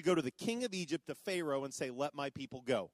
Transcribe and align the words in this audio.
to 0.00 0.06
go 0.06 0.14
to 0.14 0.22
the 0.22 0.30
king 0.30 0.64
of 0.64 0.74
Egypt, 0.74 1.06
to 1.06 1.14
Pharaoh, 1.14 1.64
and 1.64 1.72
say, 1.72 1.90
Let 1.90 2.14
my 2.14 2.30
people 2.30 2.62
go. 2.66 2.90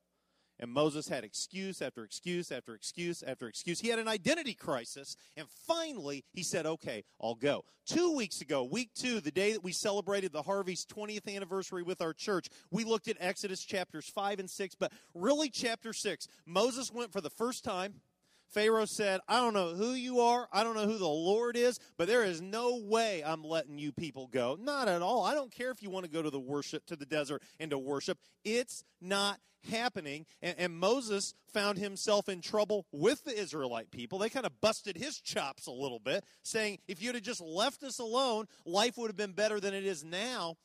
And 0.59 0.71
Moses 0.71 1.09
had 1.09 1.23
excuse 1.23 1.83
after 1.83 2.03
excuse 2.03 2.51
after 2.51 2.75
excuse 2.75 3.23
after 3.23 3.47
excuse. 3.47 3.81
He 3.81 3.89
had 3.89 3.99
an 3.99 4.09
identity 4.09 4.55
crisis. 4.55 5.15
And 5.37 5.47
finally, 5.67 6.25
he 6.33 6.43
said, 6.43 6.67
Okay, 6.67 7.05
I'll 7.21 7.35
go. 7.35 7.65
Two 7.87 8.17
weeks 8.17 8.41
ago, 8.41 8.65
week 8.65 8.91
two, 8.95 9.21
the 9.21 9.31
day 9.31 9.53
that 9.53 9.63
we 9.63 9.73
celebrated 9.73 10.33
the 10.33 10.43
Harvey's 10.43 10.87
20th 10.87 11.35
anniversary 11.35 11.83
with 11.83 12.01
our 12.01 12.13
church, 12.13 12.49
we 12.71 12.85
looked 12.85 13.09
at 13.09 13.17
Exodus 13.21 13.63
chapters 13.63 14.09
5 14.09 14.41
and 14.41 14.51
6, 14.51 14.75
but 14.77 14.93
really 15.15 15.51
chapter 15.51 15.93
6. 15.93 16.27
Moses 16.47 16.93
went 16.93 17.13
for 17.13 17.21
the 17.21 17.31
first 17.31 17.63
time 17.63 18.01
Pharaoh 18.49 18.85
said, 18.85 19.21
I 19.29 19.41
don't 19.41 19.55
know 19.55 19.75
who 19.75 19.93
you 19.93 20.21
are. 20.21 20.49
I 20.53 20.65
don't 20.65 20.77
know 20.77 20.87
who 20.87 20.99
the 20.99 21.07
Lord 21.07 21.57
is, 21.57 21.79
but 21.97 22.09
there 22.09 22.25
is 22.25 22.41
no 22.41 22.81
way 22.83 23.23
I'm 23.25 23.45
letting 23.45 23.79
you 23.79 23.93
people 23.93 24.29
go. 24.29 24.57
Not 24.61 24.89
at 24.89 25.03
all. 25.03 25.25
I 25.25 25.35
don't 25.35 25.53
care 25.53 25.71
if 25.71 25.83
you 25.83 25.91
want 25.91 26.05
to 26.07 26.11
go 26.11 26.23
to 26.23 26.31
the 26.31 26.41
worship, 26.41 26.87
to 26.87 26.97
the 26.97 27.07
desert 27.07 27.43
and 27.61 27.71
to 27.71 27.79
worship. 27.79 28.19
It's 28.45 28.85
not 29.01 29.39
happening. 29.71 30.27
And, 30.43 30.55
and 30.59 30.79
Moses 30.79 31.35
found 31.53 31.79
himself 31.79 32.29
in 32.29 32.41
trouble 32.41 32.87
with 32.93 33.25
the 33.25 33.39
Israelite 33.39 33.91
people. 33.91 34.19
They 34.19 34.29
kind 34.29 34.47
of 34.47 34.61
busted 34.61 34.97
his 34.97 35.21
chops 35.21 35.67
a 35.67 35.73
little 35.73 35.99
bit, 35.99 36.25
saying, 36.43 36.79
if 36.87 37.03
you'd 37.03 37.15
have 37.15 37.25
just 37.25 37.41
left 37.41 37.83
us 37.83 37.99
alone, 37.99 38.47
life 38.65 38.97
would 38.97 39.09
have 39.09 39.17
been 39.17 39.33
better 39.33 39.61
than 39.61 39.75
it 39.75 39.85
is 39.85 40.05
now. 40.05 40.57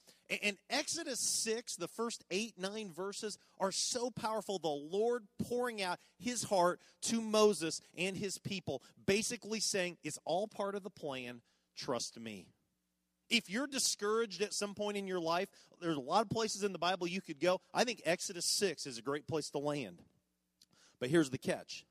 And 0.41 0.57
Exodus 0.69 1.19
6, 1.19 1.75
the 1.75 1.89
first 1.89 2.23
eight, 2.31 2.53
nine 2.57 2.91
verses 2.91 3.37
are 3.59 3.71
so 3.71 4.09
powerful. 4.09 4.59
The 4.59 4.69
Lord 4.69 5.23
pouring 5.43 5.81
out 5.81 5.99
his 6.17 6.43
heart 6.43 6.79
to 7.03 7.19
Moses 7.19 7.81
and 7.97 8.15
his 8.15 8.37
people, 8.37 8.81
basically 9.05 9.59
saying, 9.59 9.97
It's 10.03 10.19
all 10.23 10.47
part 10.47 10.75
of 10.75 10.83
the 10.83 10.89
plan. 10.89 11.41
Trust 11.75 12.17
me. 12.17 12.47
If 13.29 13.49
you're 13.49 13.67
discouraged 13.67 14.41
at 14.41 14.53
some 14.53 14.73
point 14.73 14.97
in 14.97 15.07
your 15.07 15.19
life, 15.19 15.49
there's 15.81 15.97
a 15.97 16.01
lot 16.01 16.21
of 16.21 16.29
places 16.29 16.63
in 16.63 16.71
the 16.71 16.79
Bible 16.79 17.07
you 17.07 17.21
could 17.21 17.39
go. 17.39 17.59
I 17.73 17.83
think 17.83 18.01
Exodus 18.05 18.45
6 18.45 18.85
is 18.85 18.97
a 18.97 19.01
great 19.01 19.27
place 19.27 19.49
to 19.49 19.57
land. 19.57 19.99
But 20.99 21.09
here's 21.09 21.29
the 21.29 21.37
catch. 21.37 21.85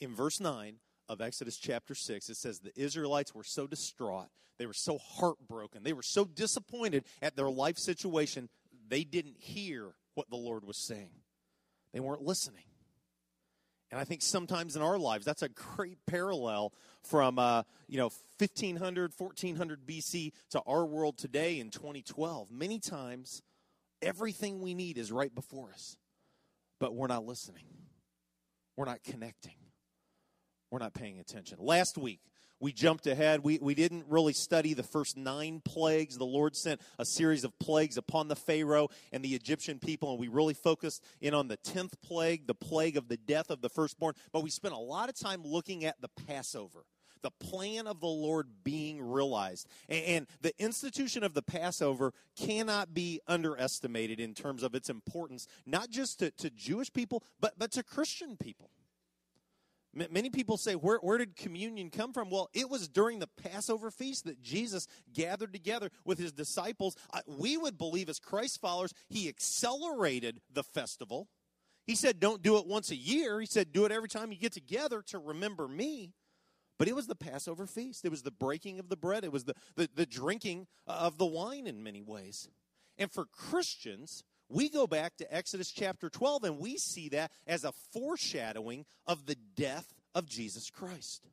In 0.00 0.14
verse 0.14 0.40
9, 0.40 0.76
of 1.08 1.20
Exodus 1.20 1.56
chapter 1.56 1.94
6, 1.94 2.28
it 2.28 2.36
says 2.36 2.58
the 2.58 2.78
Israelites 2.80 3.34
were 3.34 3.44
so 3.44 3.66
distraught, 3.66 4.28
they 4.58 4.66
were 4.66 4.72
so 4.72 4.98
heartbroken, 4.98 5.82
they 5.82 5.92
were 5.92 6.02
so 6.02 6.24
disappointed 6.24 7.04
at 7.22 7.36
their 7.36 7.50
life 7.50 7.78
situation, 7.78 8.48
they 8.88 9.04
didn't 9.04 9.36
hear 9.38 9.94
what 10.14 10.30
the 10.30 10.36
Lord 10.36 10.64
was 10.64 10.76
saying. 10.76 11.10
They 11.92 12.00
weren't 12.00 12.22
listening. 12.22 12.64
And 13.90 14.00
I 14.00 14.04
think 14.04 14.22
sometimes 14.22 14.74
in 14.74 14.82
our 14.82 14.98
lives, 14.98 15.24
that's 15.24 15.42
a 15.42 15.48
great 15.48 15.98
parallel 16.06 16.72
from, 17.02 17.38
uh, 17.38 17.62
you 17.86 17.98
know, 17.98 18.10
1500, 18.38 19.12
1400 19.16 19.86
BC 19.86 20.32
to 20.50 20.60
our 20.66 20.84
world 20.84 21.16
today 21.16 21.60
in 21.60 21.70
2012. 21.70 22.50
Many 22.50 22.80
times, 22.80 23.42
everything 24.02 24.60
we 24.60 24.74
need 24.74 24.98
is 24.98 25.12
right 25.12 25.32
before 25.32 25.70
us, 25.72 25.96
but 26.80 26.94
we're 26.94 27.06
not 27.06 27.24
listening. 27.24 27.64
We're 28.76 28.86
not 28.86 29.04
connecting 29.04 29.54
we're 30.76 30.84
not 30.84 30.92
paying 30.92 31.18
attention. 31.18 31.56
Last 31.58 31.96
week, 31.96 32.20
we 32.60 32.70
jumped 32.70 33.06
ahead. 33.06 33.42
We, 33.42 33.58
we 33.62 33.74
didn't 33.74 34.04
really 34.10 34.34
study 34.34 34.74
the 34.74 34.82
first 34.82 35.16
nine 35.16 35.62
plagues. 35.64 36.18
The 36.18 36.26
Lord 36.26 36.54
sent 36.54 36.82
a 36.98 37.04
series 37.06 37.44
of 37.44 37.58
plagues 37.58 37.96
upon 37.96 38.28
the 38.28 38.36
Pharaoh 38.36 38.88
and 39.10 39.24
the 39.24 39.34
Egyptian 39.34 39.78
people, 39.78 40.10
and 40.10 40.20
we 40.20 40.28
really 40.28 40.52
focused 40.52 41.02
in 41.22 41.32
on 41.32 41.48
the 41.48 41.56
10th 41.56 41.94
plague, 42.02 42.46
the 42.46 42.54
plague 42.54 42.98
of 42.98 43.08
the 43.08 43.16
death 43.16 43.50
of 43.50 43.62
the 43.62 43.70
firstborn. 43.70 44.12
But 44.34 44.42
we 44.42 44.50
spent 44.50 44.74
a 44.74 44.78
lot 44.78 45.08
of 45.08 45.14
time 45.14 45.40
looking 45.46 45.86
at 45.86 45.98
the 46.02 46.10
Passover 46.26 46.84
the 47.22 47.30
plan 47.30 47.86
of 47.88 47.98
the 47.98 48.06
Lord 48.06 48.46
being 48.62 49.00
realized. 49.00 49.66
And, 49.88 50.28
the 50.42 50.52
institution 50.62 51.24
of 51.24 51.34
the 51.34 51.42
Passover 51.42 52.12
cannot 52.36 52.94
be 52.94 53.20
underestimated 53.26 54.20
in 54.20 54.32
terms 54.32 54.62
of 54.62 54.76
its 54.76 54.90
importance, 54.90 55.48
not 55.64 55.90
just 55.90 56.20
to, 56.20 56.30
to 56.32 56.50
Jewish 56.50 56.92
people, 56.92 57.24
but, 57.40 57.58
but 57.58 57.72
to 57.72 57.82
Christian 57.82 58.36
people. 58.36 58.70
Many 59.96 60.28
people 60.28 60.58
say, 60.58 60.74
where, 60.74 60.98
where 60.98 61.16
did 61.16 61.36
communion 61.36 61.88
come 61.88 62.12
from? 62.12 62.28
Well, 62.28 62.50
it 62.52 62.68
was 62.68 62.86
during 62.86 63.18
the 63.18 63.26
Passover 63.26 63.90
feast 63.90 64.26
that 64.26 64.42
Jesus 64.42 64.86
gathered 65.14 65.54
together 65.54 65.90
with 66.04 66.18
his 66.18 66.32
disciples. 66.32 66.96
We 67.26 67.56
would 67.56 67.78
believe, 67.78 68.10
as 68.10 68.18
Christ 68.18 68.60
followers, 68.60 68.92
he 69.08 69.26
accelerated 69.26 70.42
the 70.52 70.62
festival. 70.62 71.28
He 71.86 71.94
said, 71.94 72.20
don't 72.20 72.42
do 72.42 72.58
it 72.58 72.66
once 72.66 72.90
a 72.90 72.96
year. 72.96 73.40
He 73.40 73.46
said, 73.46 73.72
do 73.72 73.86
it 73.86 73.92
every 73.92 74.08
time 74.10 74.32
you 74.32 74.38
get 74.38 74.52
together 74.52 75.00
to 75.06 75.18
remember 75.18 75.66
me. 75.66 76.12
But 76.78 76.88
it 76.88 76.94
was 76.94 77.06
the 77.06 77.14
Passover 77.14 77.66
feast. 77.66 78.04
It 78.04 78.10
was 78.10 78.22
the 78.22 78.30
breaking 78.30 78.78
of 78.78 78.90
the 78.90 78.96
bread. 78.96 79.24
It 79.24 79.32
was 79.32 79.44
the, 79.44 79.54
the, 79.76 79.88
the 79.94 80.04
drinking 80.04 80.66
of 80.86 81.16
the 81.16 81.24
wine 81.24 81.66
in 81.66 81.82
many 81.82 82.02
ways. 82.02 82.50
And 82.98 83.10
for 83.10 83.24
Christians, 83.24 84.24
we 84.48 84.68
go 84.68 84.86
back 84.86 85.16
to 85.16 85.34
Exodus 85.34 85.70
chapter 85.70 86.08
12 86.08 86.44
and 86.44 86.58
we 86.58 86.76
see 86.76 87.08
that 87.10 87.30
as 87.46 87.64
a 87.64 87.72
foreshadowing 87.92 88.84
of 89.06 89.26
the 89.26 89.36
death 89.56 89.94
of 90.14 90.26
Jesus 90.28 90.70
Christ. 90.70 91.26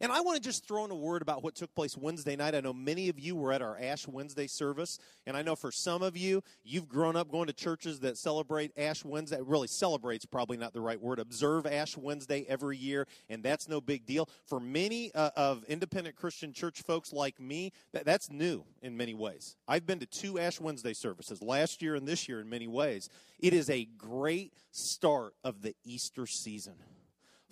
And 0.00 0.10
I 0.10 0.20
want 0.20 0.36
to 0.36 0.42
just 0.42 0.66
throw 0.66 0.84
in 0.84 0.90
a 0.90 0.94
word 0.94 1.22
about 1.22 1.42
what 1.44 1.54
took 1.54 1.72
place 1.74 1.96
Wednesday 1.96 2.34
night. 2.34 2.54
I 2.54 2.60
know 2.60 2.72
many 2.72 3.08
of 3.08 3.18
you 3.18 3.36
were 3.36 3.52
at 3.52 3.62
our 3.62 3.78
Ash 3.80 4.08
Wednesday 4.08 4.46
service, 4.48 4.98
and 5.26 5.36
I 5.36 5.42
know 5.42 5.54
for 5.54 5.70
some 5.70 6.02
of 6.02 6.16
you, 6.16 6.42
you've 6.64 6.88
grown 6.88 7.14
up 7.14 7.30
going 7.30 7.46
to 7.46 7.52
churches 7.52 8.00
that 8.00 8.18
celebrate 8.18 8.72
Ash 8.76 9.04
Wednesday. 9.04 9.38
Really, 9.40 9.68
celebrates 9.68 10.26
probably 10.26 10.56
not 10.56 10.72
the 10.72 10.80
right 10.80 11.00
word. 11.00 11.20
Observe 11.20 11.66
Ash 11.66 11.96
Wednesday 11.96 12.44
every 12.48 12.76
year, 12.76 13.06
and 13.28 13.42
that's 13.42 13.68
no 13.68 13.80
big 13.80 14.04
deal. 14.04 14.28
For 14.46 14.58
many 14.58 15.14
uh, 15.14 15.30
of 15.36 15.64
independent 15.64 16.16
Christian 16.16 16.52
church 16.52 16.82
folks 16.82 17.12
like 17.12 17.40
me, 17.40 17.72
that, 17.92 18.04
that's 18.04 18.30
new 18.30 18.64
in 18.82 18.96
many 18.96 19.14
ways. 19.14 19.56
I've 19.68 19.86
been 19.86 20.00
to 20.00 20.06
two 20.06 20.40
Ash 20.40 20.60
Wednesday 20.60 20.92
services 20.92 21.40
last 21.40 21.82
year 21.82 21.94
and 21.94 22.06
this 22.06 22.28
year 22.28 22.40
in 22.40 22.48
many 22.48 22.66
ways. 22.66 23.08
It 23.38 23.52
is 23.52 23.70
a 23.70 23.84
great 23.96 24.52
start 24.72 25.34
of 25.44 25.62
the 25.62 25.74
Easter 25.84 26.26
season 26.26 26.74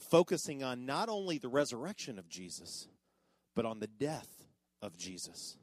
focusing 0.02 0.62
on 0.62 0.86
not 0.86 1.08
only 1.08 1.38
the 1.38 1.48
resurrection 1.48 2.18
of 2.18 2.28
Jesus, 2.28 2.88
but 3.54 3.64
on 3.64 3.80
the 3.80 3.86
death 3.86 4.28
of 4.80 4.96
Jesus 4.96 5.56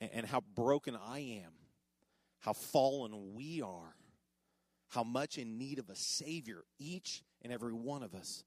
and, 0.00 0.10
and 0.12 0.26
how 0.26 0.40
broken 0.54 0.96
I 0.96 1.40
am, 1.44 1.52
how 2.40 2.52
fallen 2.52 3.34
we 3.34 3.62
are, 3.62 3.96
how 4.88 5.04
much 5.04 5.38
in 5.38 5.58
need 5.58 5.78
of 5.78 5.88
a 5.88 5.96
Savior 5.96 6.64
each 6.78 7.22
and 7.40 7.52
every 7.52 7.72
one 7.72 8.02
of 8.02 8.14
us 8.14 8.44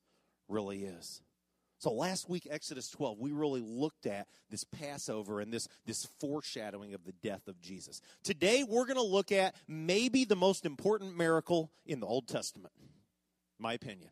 really 0.47 0.83
is. 0.83 1.21
So 1.77 1.91
last 1.91 2.29
week, 2.29 2.47
Exodus 2.49 2.89
12, 2.89 3.19
we 3.19 3.31
really 3.31 3.61
looked 3.61 4.05
at 4.05 4.27
this 4.49 4.63
Passover 4.63 5.41
and 5.41 5.51
this, 5.51 5.67
this 5.85 6.07
foreshadowing 6.19 6.93
of 6.93 7.03
the 7.03 7.11
death 7.11 7.47
of 7.47 7.59
Jesus. 7.59 8.01
Today, 8.23 8.63
we're 8.63 8.85
going 8.85 8.95
to 8.95 9.03
look 9.03 9.31
at 9.31 9.55
maybe 9.67 10.23
the 10.23 10.37
most 10.37 10.65
important 10.65 11.17
miracle 11.17 11.71
in 11.85 11.99
the 11.99 12.07
Old 12.07 12.27
Testament, 12.27 12.73
my 13.59 13.73
opinion 13.73 14.09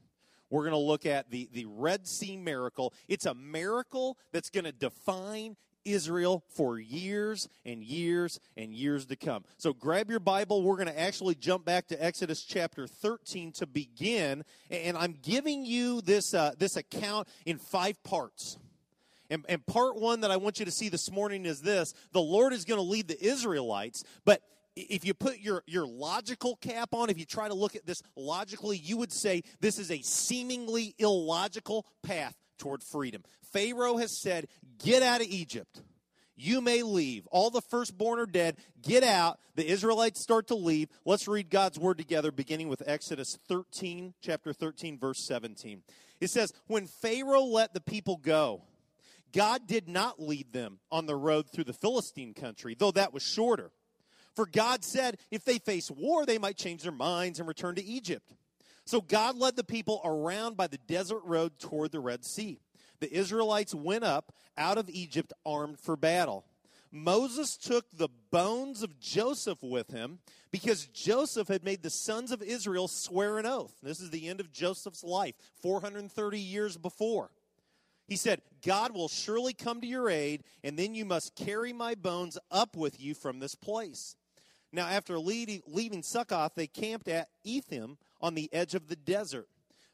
we're 0.53 0.61
going 0.61 0.73
to 0.73 0.77
look 0.77 1.07
at 1.07 1.31
the, 1.31 1.49
the 1.51 1.65
Red 1.65 2.07
Sea 2.07 2.37
miracle. 2.37 2.93
It's 3.07 3.25
a 3.25 3.33
miracle 3.33 4.19
that's 4.31 4.51
going 4.51 4.65
to 4.65 4.71
define 4.71 5.55
Israel 5.83 6.43
for 6.49 6.77
years 6.77 7.49
and 7.65 7.83
years 7.83 8.39
and 8.55 8.71
years 8.71 9.07
to 9.07 9.15
come. 9.15 9.45
So 9.57 9.73
grab 9.73 10.11
your 10.11 10.19
Bible. 10.19 10.61
We're 10.61 10.75
going 10.75 10.89
to 10.89 10.99
actually 10.99 11.33
jump 11.33 11.65
back 11.65 11.87
to 11.87 12.01
Exodus 12.01 12.43
chapter 12.43 12.85
13 12.85 13.53
to 13.53 13.65
begin. 13.65 14.43
And 14.69 14.95
I'm 14.95 15.17
giving 15.23 15.65
you 15.65 16.01
this, 16.01 16.35
uh, 16.35 16.51
this 16.55 16.77
account 16.77 17.27
in 17.47 17.57
five 17.57 18.01
parts. 18.03 18.59
And, 19.31 19.43
and 19.49 19.65
part 19.65 19.95
one 19.95 20.21
that 20.21 20.29
I 20.29 20.37
want 20.37 20.59
you 20.59 20.65
to 20.65 20.71
see 20.71 20.89
this 20.89 21.09
morning 21.09 21.47
is 21.47 21.61
this 21.61 21.95
the 22.11 22.21
Lord 22.21 22.53
is 22.53 22.63
going 22.63 22.77
to 22.77 22.83
lead 22.83 23.07
the 23.07 23.19
Israelites, 23.25 24.03
but 24.23 24.43
if 24.75 25.05
you 25.05 25.13
put 25.13 25.39
your, 25.39 25.63
your 25.65 25.85
logical 25.85 26.55
cap 26.57 26.89
on, 26.93 27.09
if 27.09 27.17
you 27.17 27.25
try 27.25 27.47
to 27.47 27.53
look 27.53 27.75
at 27.75 27.85
this 27.85 28.01
logically, 28.15 28.77
you 28.77 28.97
would 28.97 29.11
say 29.11 29.43
this 29.59 29.77
is 29.77 29.91
a 29.91 30.01
seemingly 30.01 30.95
illogical 30.97 31.85
path 32.01 32.35
toward 32.57 32.83
freedom. 32.83 33.23
Pharaoh 33.51 33.97
has 33.97 34.19
said, 34.19 34.47
Get 34.83 35.03
out 35.03 35.21
of 35.21 35.27
Egypt. 35.27 35.81
You 36.35 36.61
may 36.61 36.81
leave. 36.81 37.27
All 37.27 37.51
the 37.51 37.61
firstborn 37.61 38.19
are 38.19 38.25
dead. 38.25 38.57
Get 38.81 39.03
out. 39.03 39.39
The 39.55 39.67
Israelites 39.67 40.19
start 40.19 40.47
to 40.47 40.55
leave. 40.55 40.89
Let's 41.05 41.27
read 41.27 41.51
God's 41.51 41.77
word 41.77 41.99
together, 41.99 42.31
beginning 42.31 42.69
with 42.69 42.81
Exodus 42.87 43.37
13, 43.47 44.15
chapter 44.19 44.51
13, 44.51 44.97
verse 44.97 45.23
17. 45.27 45.83
It 46.19 46.31
says, 46.31 46.51
When 46.65 46.87
Pharaoh 46.87 47.43
let 47.43 47.73
the 47.75 47.81
people 47.81 48.17
go, 48.17 48.63
God 49.31 49.67
did 49.67 49.87
not 49.87 50.19
lead 50.19 50.53
them 50.53 50.79
on 50.91 51.05
the 51.05 51.15
road 51.15 51.49
through 51.51 51.65
the 51.65 51.73
Philistine 51.73 52.33
country, 52.33 52.75
though 52.77 52.91
that 52.91 53.13
was 53.13 53.23
shorter. 53.23 53.71
For 54.35 54.45
God 54.45 54.83
said 54.83 55.17
if 55.31 55.45
they 55.45 55.59
face 55.59 55.91
war, 55.91 56.25
they 56.25 56.37
might 56.37 56.57
change 56.57 56.83
their 56.83 56.91
minds 56.91 57.39
and 57.39 57.47
return 57.47 57.75
to 57.75 57.83
Egypt. 57.83 58.33
So 58.85 58.99
God 58.99 59.37
led 59.37 59.55
the 59.55 59.63
people 59.63 60.01
around 60.03 60.57
by 60.57 60.67
the 60.67 60.79
desert 60.87 61.21
road 61.23 61.59
toward 61.59 61.91
the 61.91 61.99
Red 61.99 62.25
Sea. 62.25 62.59
The 62.99 63.13
Israelites 63.13 63.73
went 63.73 64.03
up 64.03 64.33
out 64.57 64.77
of 64.77 64.89
Egypt 64.89 65.33
armed 65.45 65.79
for 65.79 65.95
battle. 65.95 66.45
Moses 66.91 67.57
took 67.57 67.85
the 67.91 68.09
bones 68.29 68.83
of 68.83 68.99
Joseph 68.99 69.57
with 69.63 69.89
him 69.89 70.19
because 70.51 70.85
Joseph 70.85 71.47
had 71.47 71.63
made 71.63 71.81
the 71.81 71.89
sons 71.89 72.31
of 72.31 72.43
Israel 72.43 72.87
swear 72.87 73.39
an 73.39 73.47
oath. 73.47 73.73
This 73.81 73.99
is 73.99 74.11
the 74.11 74.27
end 74.27 74.39
of 74.39 74.51
Joseph's 74.51 75.03
life, 75.03 75.33
430 75.61 76.39
years 76.39 76.77
before. 76.77 77.31
He 78.07 78.15
said, 78.15 78.41
God 78.63 78.93
will 78.93 79.07
surely 79.07 79.53
come 79.53 79.81
to 79.81 79.87
your 79.87 80.09
aid, 80.09 80.43
and 80.63 80.77
then 80.77 80.93
you 80.93 81.03
must 81.03 81.35
carry 81.35 81.73
my 81.73 81.95
bones 81.95 82.37
up 82.51 82.75
with 82.75 83.01
you 83.01 83.15
from 83.15 83.39
this 83.39 83.55
place. 83.55 84.15
Now, 84.73 84.87
after 84.87 85.19
leaving, 85.19 85.61
leaving 85.67 86.01
Succoth, 86.01 86.55
they 86.55 86.65
camped 86.65 87.07
at 87.07 87.29
Etham 87.43 87.99
on 88.19 88.33
the 88.33 88.51
edge 88.51 88.73
of 88.73 88.87
the 88.87 88.95
desert. 88.95 89.47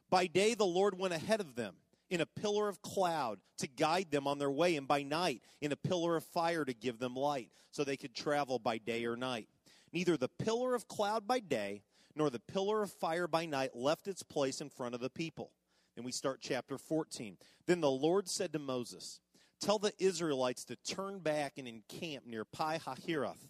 By 0.09 0.25
day, 0.25 0.53
the 0.53 0.65
Lord 0.65 0.97
went 0.97 1.13
ahead 1.13 1.41
of 1.41 1.55
them 1.55 1.75
in 2.09 2.21
a 2.21 2.25
pillar 2.25 2.69
of 2.69 2.81
cloud 2.81 3.39
to 3.57 3.67
guide 3.67 4.09
them 4.09 4.25
on 4.25 4.39
their 4.39 4.49
way, 4.49 4.77
and 4.77 4.87
by 4.87 5.03
night, 5.03 5.41
in 5.59 5.73
a 5.73 5.75
pillar 5.75 6.15
of 6.15 6.23
fire 6.23 6.63
to 6.63 6.73
give 6.73 6.97
them 6.97 7.13
light, 7.13 7.49
so 7.71 7.83
they 7.83 7.97
could 7.97 8.15
travel 8.15 8.57
by 8.57 8.77
day 8.77 9.05
or 9.05 9.17
night. 9.17 9.49
Neither 9.91 10.15
the 10.15 10.29
pillar 10.29 10.73
of 10.73 10.87
cloud 10.87 11.27
by 11.27 11.41
day 11.41 11.83
nor 12.15 12.29
the 12.29 12.39
pillar 12.39 12.81
of 12.81 12.91
fire 12.91 13.27
by 13.27 13.45
night 13.45 13.75
left 13.75 14.07
its 14.07 14.23
place 14.23 14.61
in 14.61 14.69
front 14.69 14.95
of 14.95 15.01
the 15.01 15.09
people. 15.09 15.51
And 15.97 16.05
we 16.05 16.11
start 16.13 16.39
chapter 16.41 16.77
14. 16.77 17.37
Then 17.65 17.81
the 17.81 17.91
Lord 17.91 18.29
said 18.29 18.53
to 18.53 18.59
Moses, 18.59 19.19
Tell 19.59 19.77
the 19.77 19.93
Israelites 19.99 20.63
to 20.65 20.77
turn 20.77 21.19
back 21.19 21.57
and 21.57 21.67
encamp 21.67 22.25
near 22.25 22.45
Pi 22.45 22.79
Hahiroth 22.79 23.49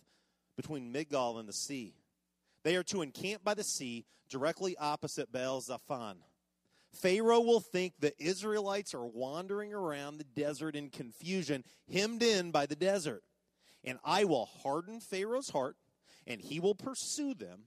between 0.60 0.92
Migdol 0.92 1.40
and 1.40 1.48
the 1.48 1.54
sea. 1.54 1.94
They 2.66 2.76
are 2.76 2.84
to 2.84 3.02
encamp 3.02 3.46
by 3.46 3.54
the 3.54 3.64
sea 3.64 4.04
directly 4.30 4.76
opposite 4.78 5.32
Baal 5.32 5.62
Zephon. 5.62 6.18
Pharaoh 6.92 7.40
will 7.40 7.62
think 7.62 7.94
the 7.98 8.12
Israelites 8.22 8.94
are 8.94 9.06
wandering 9.06 9.74
around 9.74 10.18
the 10.18 10.26
desert 10.26 10.76
in 10.76 10.90
confusion, 10.90 11.64
hemmed 11.90 12.22
in 12.22 12.52
by 12.52 12.66
the 12.66 12.76
desert. 12.76 13.24
And 13.86 14.00
I 14.04 14.26
will 14.26 14.48
harden 14.48 15.00
Pharaoh's 15.00 15.52
heart, 15.52 15.78
and 16.28 16.42
he 16.42 16.60
will 16.60 16.76
pursue 16.76 17.34
them, 17.34 17.62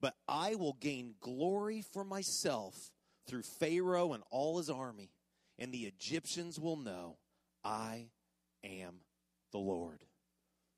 but 0.00 0.14
I 0.26 0.54
will 0.54 0.78
gain 0.80 1.16
glory 1.20 1.82
for 1.92 2.04
myself 2.04 2.90
through 3.26 3.42
Pharaoh 3.42 4.14
and 4.14 4.22
all 4.30 4.56
his 4.56 4.70
army, 4.70 5.10
and 5.58 5.74
the 5.74 5.84
Egyptians 5.84 6.58
will 6.58 6.76
know 6.76 7.18
I 7.62 8.06
am 8.64 9.00
the 9.52 9.58
Lord. 9.58 10.06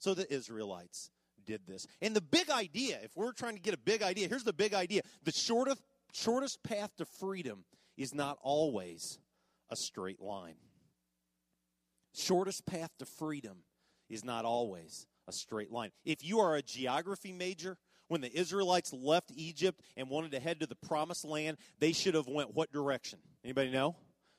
So 0.00 0.12
the 0.12 0.32
Israelites 0.32 1.12
did 1.44 1.66
this. 1.66 1.86
And 2.00 2.14
the 2.14 2.20
big 2.20 2.50
idea, 2.50 2.98
if 3.02 3.16
we're 3.16 3.32
trying 3.32 3.54
to 3.54 3.60
get 3.60 3.74
a 3.74 3.78
big 3.78 4.02
idea, 4.02 4.28
here's 4.28 4.44
the 4.44 4.52
big 4.52 4.74
idea. 4.74 5.02
The 5.24 5.32
shortest 5.32 5.82
shortest 6.12 6.62
path 6.62 6.90
to 6.98 7.04
freedom 7.04 7.64
is 7.96 8.14
not 8.14 8.38
always 8.42 9.18
a 9.70 9.76
straight 9.76 10.20
line. 10.20 10.56
Shortest 12.14 12.66
path 12.66 12.90
to 12.98 13.06
freedom 13.06 13.58
is 14.10 14.24
not 14.24 14.44
always 14.44 15.06
a 15.26 15.32
straight 15.32 15.70
line. 15.70 15.90
If 16.04 16.24
you 16.24 16.40
are 16.40 16.56
a 16.56 16.62
geography 16.62 17.32
major, 17.32 17.78
when 18.08 18.20
the 18.20 18.36
Israelites 18.38 18.92
left 18.92 19.32
Egypt 19.34 19.80
and 19.96 20.10
wanted 20.10 20.32
to 20.32 20.40
head 20.40 20.60
to 20.60 20.66
the 20.66 20.74
promised 20.74 21.24
land, 21.24 21.56
they 21.78 21.92
should 21.92 22.14
have 22.14 22.28
went 22.28 22.54
what 22.54 22.70
direction? 22.70 23.18
Anybody 23.42 23.70
know? 23.70 23.96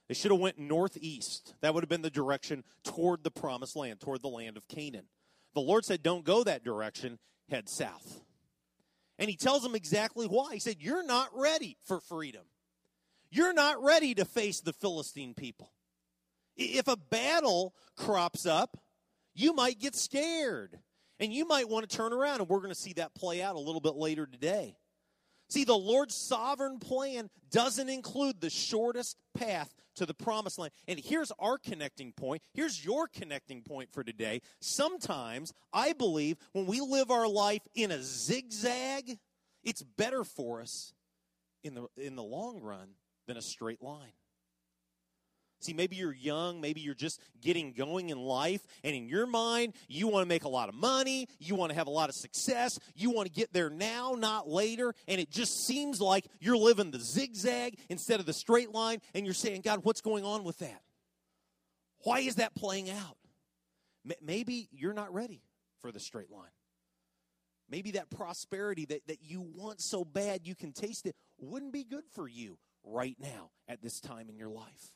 They 0.07 0.13
should 0.13 0.31
have 0.31 0.39
went 0.39 0.59
northeast. 0.59 1.55
That 1.61 1.73
would 1.73 1.81
have 1.81 1.89
been 1.89 2.03
the 2.03 2.09
direction 2.11 2.63
toward 2.83 3.23
the 3.23 3.31
promised 3.31 3.75
land, 3.75 3.99
toward 3.99 4.21
the 4.21 4.27
land 4.27 4.57
of 4.57 4.67
Canaan. 4.67 5.05
The 5.53 5.61
Lord 5.61 5.85
said, 5.85 6.03
Don't 6.03 6.25
go 6.25 6.43
that 6.43 6.63
direction, 6.63 7.19
head 7.49 7.69
south. 7.69 8.21
And 9.19 9.29
he 9.29 9.35
tells 9.35 9.63
them 9.63 9.75
exactly 9.75 10.27
why. 10.27 10.53
He 10.53 10.59
said, 10.59 10.77
You're 10.79 11.05
not 11.05 11.29
ready 11.33 11.77
for 11.85 11.99
freedom. 11.99 12.43
You're 13.29 13.53
not 13.53 13.81
ready 13.81 14.13
to 14.15 14.25
face 14.25 14.61
the 14.61 14.73
Philistine 14.73 15.33
people. 15.33 15.71
If 16.55 16.87
a 16.87 16.97
battle 16.97 17.73
crops 17.97 18.45
up, 18.45 18.77
you 19.33 19.53
might 19.53 19.79
get 19.79 19.95
scared 19.95 20.79
and 21.19 21.33
you 21.33 21.47
might 21.47 21.67
want 21.67 21.89
to 21.89 21.95
turn 21.95 22.13
around. 22.13 22.41
And 22.41 22.49
we're 22.49 22.59
going 22.59 22.69
to 22.69 22.79
see 22.79 22.93
that 22.93 23.15
play 23.15 23.41
out 23.41 23.55
a 23.55 23.59
little 23.59 23.81
bit 23.81 23.95
later 23.95 24.27
today. 24.27 24.77
See, 25.49 25.63
the 25.63 25.77
Lord's 25.77 26.15
sovereign 26.15 26.79
plan 26.79 27.29
doesn't 27.51 27.89
include 27.89 28.39
the 28.39 28.49
shortest 28.49 29.17
path 29.35 29.73
to 29.95 30.05
the 30.05 30.13
promised 30.13 30.57
land. 30.57 30.71
And 30.87 30.99
here's 30.99 31.31
our 31.39 31.57
connecting 31.57 32.11
point. 32.13 32.41
Here's 32.53 32.83
your 32.83 33.07
connecting 33.07 33.61
point 33.61 33.91
for 33.91 34.03
today. 34.03 34.41
Sometimes 34.61 35.53
I 35.71 35.93
believe 35.93 36.37
when 36.53 36.65
we 36.65 36.81
live 36.81 37.11
our 37.11 37.27
life 37.27 37.61
in 37.75 37.91
a 37.91 38.01
zigzag, 38.01 39.17
it's 39.63 39.83
better 39.83 40.23
for 40.23 40.61
us 40.61 40.93
in 41.63 41.75
the, 41.75 41.87
in 41.97 42.15
the 42.15 42.23
long 42.23 42.59
run 42.61 42.89
than 43.27 43.37
a 43.37 43.41
straight 43.41 43.81
line. 43.81 44.11
See, 45.63 45.73
maybe 45.73 45.95
you're 45.95 46.13
young, 46.13 46.59
maybe 46.59 46.81
you're 46.81 46.93
just 46.93 47.21
getting 47.41 47.71
going 47.71 48.09
in 48.09 48.17
life, 48.17 48.61
and 48.83 48.93
in 48.93 49.07
your 49.07 49.25
mind, 49.25 49.73
you 49.87 50.09
want 50.09 50.23
to 50.23 50.27
make 50.27 50.43
a 50.43 50.49
lot 50.49 50.67
of 50.67 50.75
money, 50.75 51.27
you 51.39 51.55
want 51.55 51.71
to 51.71 51.77
have 51.77 51.87
a 51.87 51.91
lot 51.91 52.09
of 52.09 52.15
success, 52.15 52.77
you 52.95 53.11
want 53.11 53.27
to 53.27 53.33
get 53.33 53.53
there 53.53 53.69
now, 53.69 54.15
not 54.17 54.49
later, 54.49 54.93
and 55.07 55.21
it 55.21 55.31
just 55.31 55.65
seems 55.65 56.01
like 56.01 56.25
you're 56.41 56.57
living 56.57 56.91
the 56.91 56.99
zigzag 56.99 57.79
instead 57.89 58.19
of 58.19 58.25
the 58.25 58.33
straight 58.33 58.71
line, 58.71 58.99
and 59.13 59.25
you're 59.25 59.33
saying, 59.33 59.61
God, 59.61 59.79
what's 59.83 60.01
going 60.01 60.25
on 60.25 60.43
with 60.43 60.57
that? 60.59 60.81
Why 61.99 62.19
is 62.19 62.35
that 62.35 62.53
playing 62.55 62.89
out? 62.89 63.17
Maybe 64.21 64.67
you're 64.73 64.93
not 64.93 65.13
ready 65.13 65.41
for 65.79 65.93
the 65.93 65.99
straight 65.99 66.29
line. 66.29 66.51
Maybe 67.69 67.91
that 67.91 68.09
prosperity 68.09 68.85
that, 68.87 69.07
that 69.07 69.23
you 69.23 69.41
want 69.41 69.81
so 69.81 70.03
bad 70.03 70.41
you 70.43 70.55
can 70.55 70.73
taste 70.73 71.05
it 71.05 71.15
wouldn't 71.39 71.71
be 71.71 71.85
good 71.85 72.03
for 72.13 72.27
you 72.27 72.57
right 72.83 73.15
now 73.19 73.51
at 73.67 73.81
this 73.81 74.01
time 74.01 74.29
in 74.29 74.35
your 74.35 74.49
life. 74.49 74.91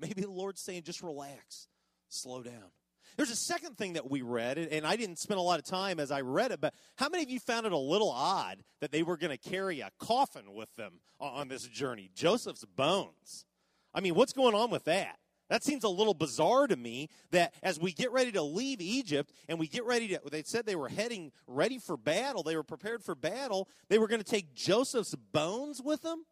Maybe 0.00 0.22
the 0.22 0.30
Lord's 0.30 0.60
saying, 0.60 0.82
just 0.84 1.02
relax, 1.02 1.68
slow 2.08 2.42
down. 2.42 2.70
There's 3.16 3.30
a 3.30 3.36
second 3.36 3.76
thing 3.76 3.94
that 3.94 4.08
we 4.08 4.22
read, 4.22 4.58
and 4.58 4.86
I 4.86 4.94
didn't 4.94 5.18
spend 5.18 5.40
a 5.40 5.42
lot 5.42 5.58
of 5.58 5.64
time 5.64 5.98
as 5.98 6.12
I 6.12 6.20
read 6.20 6.52
it, 6.52 6.60
but 6.60 6.72
how 6.96 7.08
many 7.08 7.24
of 7.24 7.30
you 7.30 7.40
found 7.40 7.66
it 7.66 7.72
a 7.72 7.76
little 7.76 8.10
odd 8.10 8.62
that 8.80 8.92
they 8.92 9.02
were 9.02 9.16
going 9.16 9.36
to 9.36 9.50
carry 9.50 9.80
a 9.80 9.90
coffin 9.98 10.54
with 10.54 10.72
them 10.76 11.00
on 11.18 11.48
this 11.48 11.66
journey? 11.66 12.10
Joseph's 12.14 12.64
bones. 12.64 13.44
I 13.92 14.00
mean, 14.00 14.14
what's 14.14 14.32
going 14.32 14.54
on 14.54 14.70
with 14.70 14.84
that? 14.84 15.16
That 15.50 15.64
seems 15.64 15.82
a 15.82 15.88
little 15.88 16.14
bizarre 16.14 16.66
to 16.66 16.76
me 16.76 17.08
that 17.30 17.54
as 17.62 17.80
we 17.80 17.92
get 17.92 18.12
ready 18.12 18.30
to 18.32 18.42
leave 18.42 18.80
Egypt 18.80 19.32
and 19.48 19.58
we 19.58 19.66
get 19.66 19.84
ready 19.84 20.08
to, 20.08 20.20
they 20.30 20.42
said 20.42 20.66
they 20.66 20.76
were 20.76 20.88
heading 20.90 21.32
ready 21.46 21.78
for 21.78 21.96
battle, 21.96 22.42
they 22.42 22.54
were 22.54 22.62
prepared 22.62 23.02
for 23.02 23.14
battle, 23.14 23.68
they 23.88 23.98
were 23.98 24.08
going 24.08 24.22
to 24.22 24.30
take 24.30 24.54
Joseph's 24.54 25.14
bones 25.14 25.80
with 25.82 26.02
them. 26.02 26.24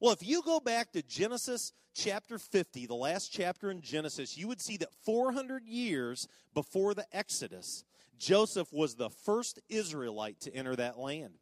Well, 0.00 0.12
if 0.12 0.26
you 0.26 0.40
go 0.42 0.60
back 0.60 0.92
to 0.92 1.02
Genesis 1.02 1.72
chapter 1.94 2.38
50, 2.38 2.86
the 2.86 2.94
last 2.94 3.30
chapter 3.30 3.70
in 3.70 3.82
Genesis, 3.82 4.38
you 4.38 4.48
would 4.48 4.62
see 4.62 4.78
that 4.78 4.94
400 5.04 5.66
years 5.66 6.26
before 6.54 6.94
the 6.94 7.04
Exodus, 7.12 7.84
Joseph 8.16 8.72
was 8.72 8.94
the 8.94 9.10
first 9.10 9.60
Israelite 9.68 10.40
to 10.40 10.54
enter 10.54 10.74
that 10.76 10.98
land. 10.98 11.34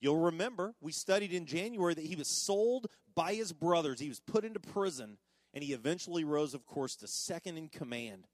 You'll 0.00 0.16
remember, 0.16 0.74
we 0.80 0.92
studied 0.92 1.34
in 1.34 1.44
January 1.44 1.92
that 1.92 2.06
he 2.06 2.16
was 2.16 2.28
sold 2.28 2.86
by 3.14 3.34
his 3.34 3.52
brothers, 3.52 4.00
he 4.00 4.08
was 4.08 4.20
put 4.20 4.46
into 4.46 4.60
prison, 4.60 5.18
and 5.52 5.62
he 5.62 5.74
eventually 5.74 6.24
rose, 6.24 6.54
of 6.54 6.64
course, 6.64 6.96
to 6.96 7.06
second 7.06 7.58
in 7.58 7.68
command. 7.68 8.26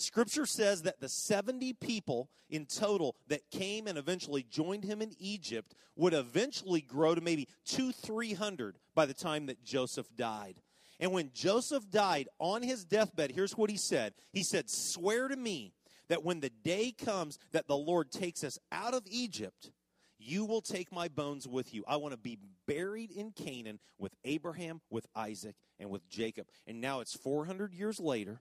Scripture 0.00 0.46
says 0.46 0.82
that 0.82 1.00
the 1.00 1.08
70 1.08 1.74
people 1.74 2.30
in 2.48 2.66
total 2.66 3.16
that 3.28 3.50
came 3.50 3.86
and 3.86 3.98
eventually 3.98 4.42
joined 4.42 4.84
him 4.84 5.02
in 5.02 5.12
Egypt 5.18 5.74
would 5.96 6.14
eventually 6.14 6.80
grow 6.80 7.14
to 7.14 7.20
maybe 7.20 7.48
two, 7.64 7.92
three 7.92 8.34
hundred 8.34 8.78
by 8.94 9.06
the 9.06 9.14
time 9.14 9.46
that 9.46 9.62
Joseph 9.62 10.08
died. 10.16 10.60
And 10.98 11.12
when 11.12 11.30
Joseph 11.32 11.90
died 11.90 12.28
on 12.38 12.62
his 12.62 12.84
deathbed, 12.84 13.32
here's 13.32 13.56
what 13.56 13.70
he 13.70 13.76
said 13.76 14.14
He 14.32 14.42
said, 14.42 14.70
Swear 14.70 15.28
to 15.28 15.36
me 15.36 15.72
that 16.08 16.24
when 16.24 16.40
the 16.40 16.50
day 16.50 16.92
comes 16.92 17.38
that 17.52 17.68
the 17.68 17.76
Lord 17.76 18.10
takes 18.10 18.42
us 18.42 18.58
out 18.72 18.94
of 18.94 19.04
Egypt, 19.06 19.70
you 20.18 20.44
will 20.44 20.60
take 20.60 20.92
my 20.92 21.08
bones 21.08 21.48
with 21.48 21.72
you. 21.72 21.84
I 21.88 21.96
want 21.96 22.12
to 22.12 22.18
be 22.18 22.38
buried 22.66 23.10
in 23.10 23.30
Canaan 23.32 23.78
with 23.98 24.14
Abraham, 24.24 24.80
with 24.90 25.06
Isaac, 25.16 25.54
and 25.78 25.88
with 25.88 26.08
Jacob. 26.08 26.46
And 26.66 26.80
now 26.80 27.00
it's 27.00 27.16
400 27.16 27.72
years 27.72 27.98
later 27.98 28.40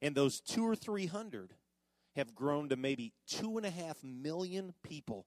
and 0.00 0.14
those 0.14 0.40
two 0.40 0.64
or 0.64 0.76
three 0.76 1.06
hundred 1.06 1.54
have 2.14 2.34
grown 2.34 2.68
to 2.70 2.76
maybe 2.76 3.12
two 3.26 3.56
and 3.56 3.66
a 3.66 3.70
half 3.70 4.02
million 4.02 4.72
people. 4.82 5.26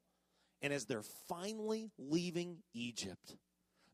And 0.61 0.73
as 0.73 0.85
they're 0.85 1.03
finally 1.27 1.91
leaving 1.97 2.57
Egypt, 2.73 3.35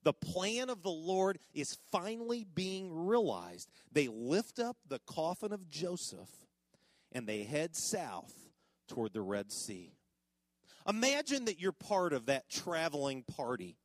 the 0.04 0.14
plan 0.14 0.70
of 0.70 0.82
the 0.82 0.90
Lord 0.90 1.40
is 1.54 1.78
finally 1.92 2.46
being 2.46 3.08
realized. 3.08 3.70
They 3.92 4.08
lift 4.08 4.60
up 4.60 4.78
the 4.88 5.00
coffin 5.00 5.52
of 5.52 5.70
Joseph 5.70 6.30
and 7.12 7.28
they 7.28 7.44
head 7.44 7.76
south 7.76 8.34
toward 8.88 9.14
the 9.14 9.22
Red 9.22 9.52
Sea. 9.52 9.94
Imagine 10.88 11.46
that 11.46 11.60
you're 11.60 11.72
part 11.72 12.14
of 12.14 12.28
that 12.28 12.50
traveling 12.50 13.24
party 13.24 13.78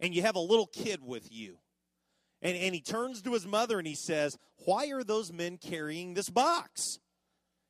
and 0.00 0.14
you 0.14 0.22
have 0.22 0.34
a 0.34 0.40
little 0.40 0.66
kid 0.66 1.00
with 1.02 1.32
you. 1.32 1.58
And, 2.42 2.56
and 2.56 2.74
he 2.74 2.80
turns 2.80 3.22
to 3.22 3.32
his 3.32 3.46
mother 3.46 3.78
and 3.78 3.86
he 3.86 3.94
says, 3.94 4.36
Why 4.64 4.88
are 4.88 5.04
those 5.04 5.32
men 5.32 5.56
carrying 5.56 6.14
this 6.14 6.28
box? 6.28 6.98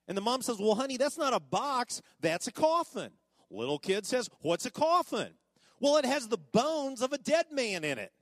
And 0.09 0.17
the 0.17 0.23
mom 0.23 0.43
says, 0.43 0.59
Well, 0.59 0.75
honey, 0.75 0.97
that's 0.97 1.19
not 1.19 1.35
a 1.35 1.41
box, 1.41 2.01
that's 2.21 2.49
a 2.49 2.53
coffin. 2.53 3.11
Little 3.51 3.79
kid 3.79 4.07
says, 4.07 4.31
What's 4.41 4.67
a 4.67 4.71
coffin? 4.71 5.35
Well, 5.79 5.99
it 5.99 6.07
has 6.07 6.29
the 6.29 6.39
bones 6.39 7.03
of 7.03 7.13
a 7.13 7.19
dead 7.19 7.47
man 7.53 7.85
in 7.85 7.99
it. 7.99 8.13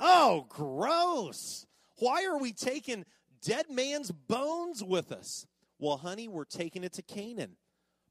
Oh, 0.00 0.46
gross. 0.48 1.66
Why 1.98 2.24
are 2.24 2.38
we 2.38 2.52
taking 2.52 3.04
dead 3.42 3.66
man's 3.70 4.10
bones 4.10 4.82
with 4.82 5.12
us? 5.12 5.46
Well, 5.78 5.98
honey, 5.98 6.28
we're 6.28 6.44
taking 6.44 6.82
it 6.82 6.94
to 6.94 7.02
Canaan. 7.02 7.56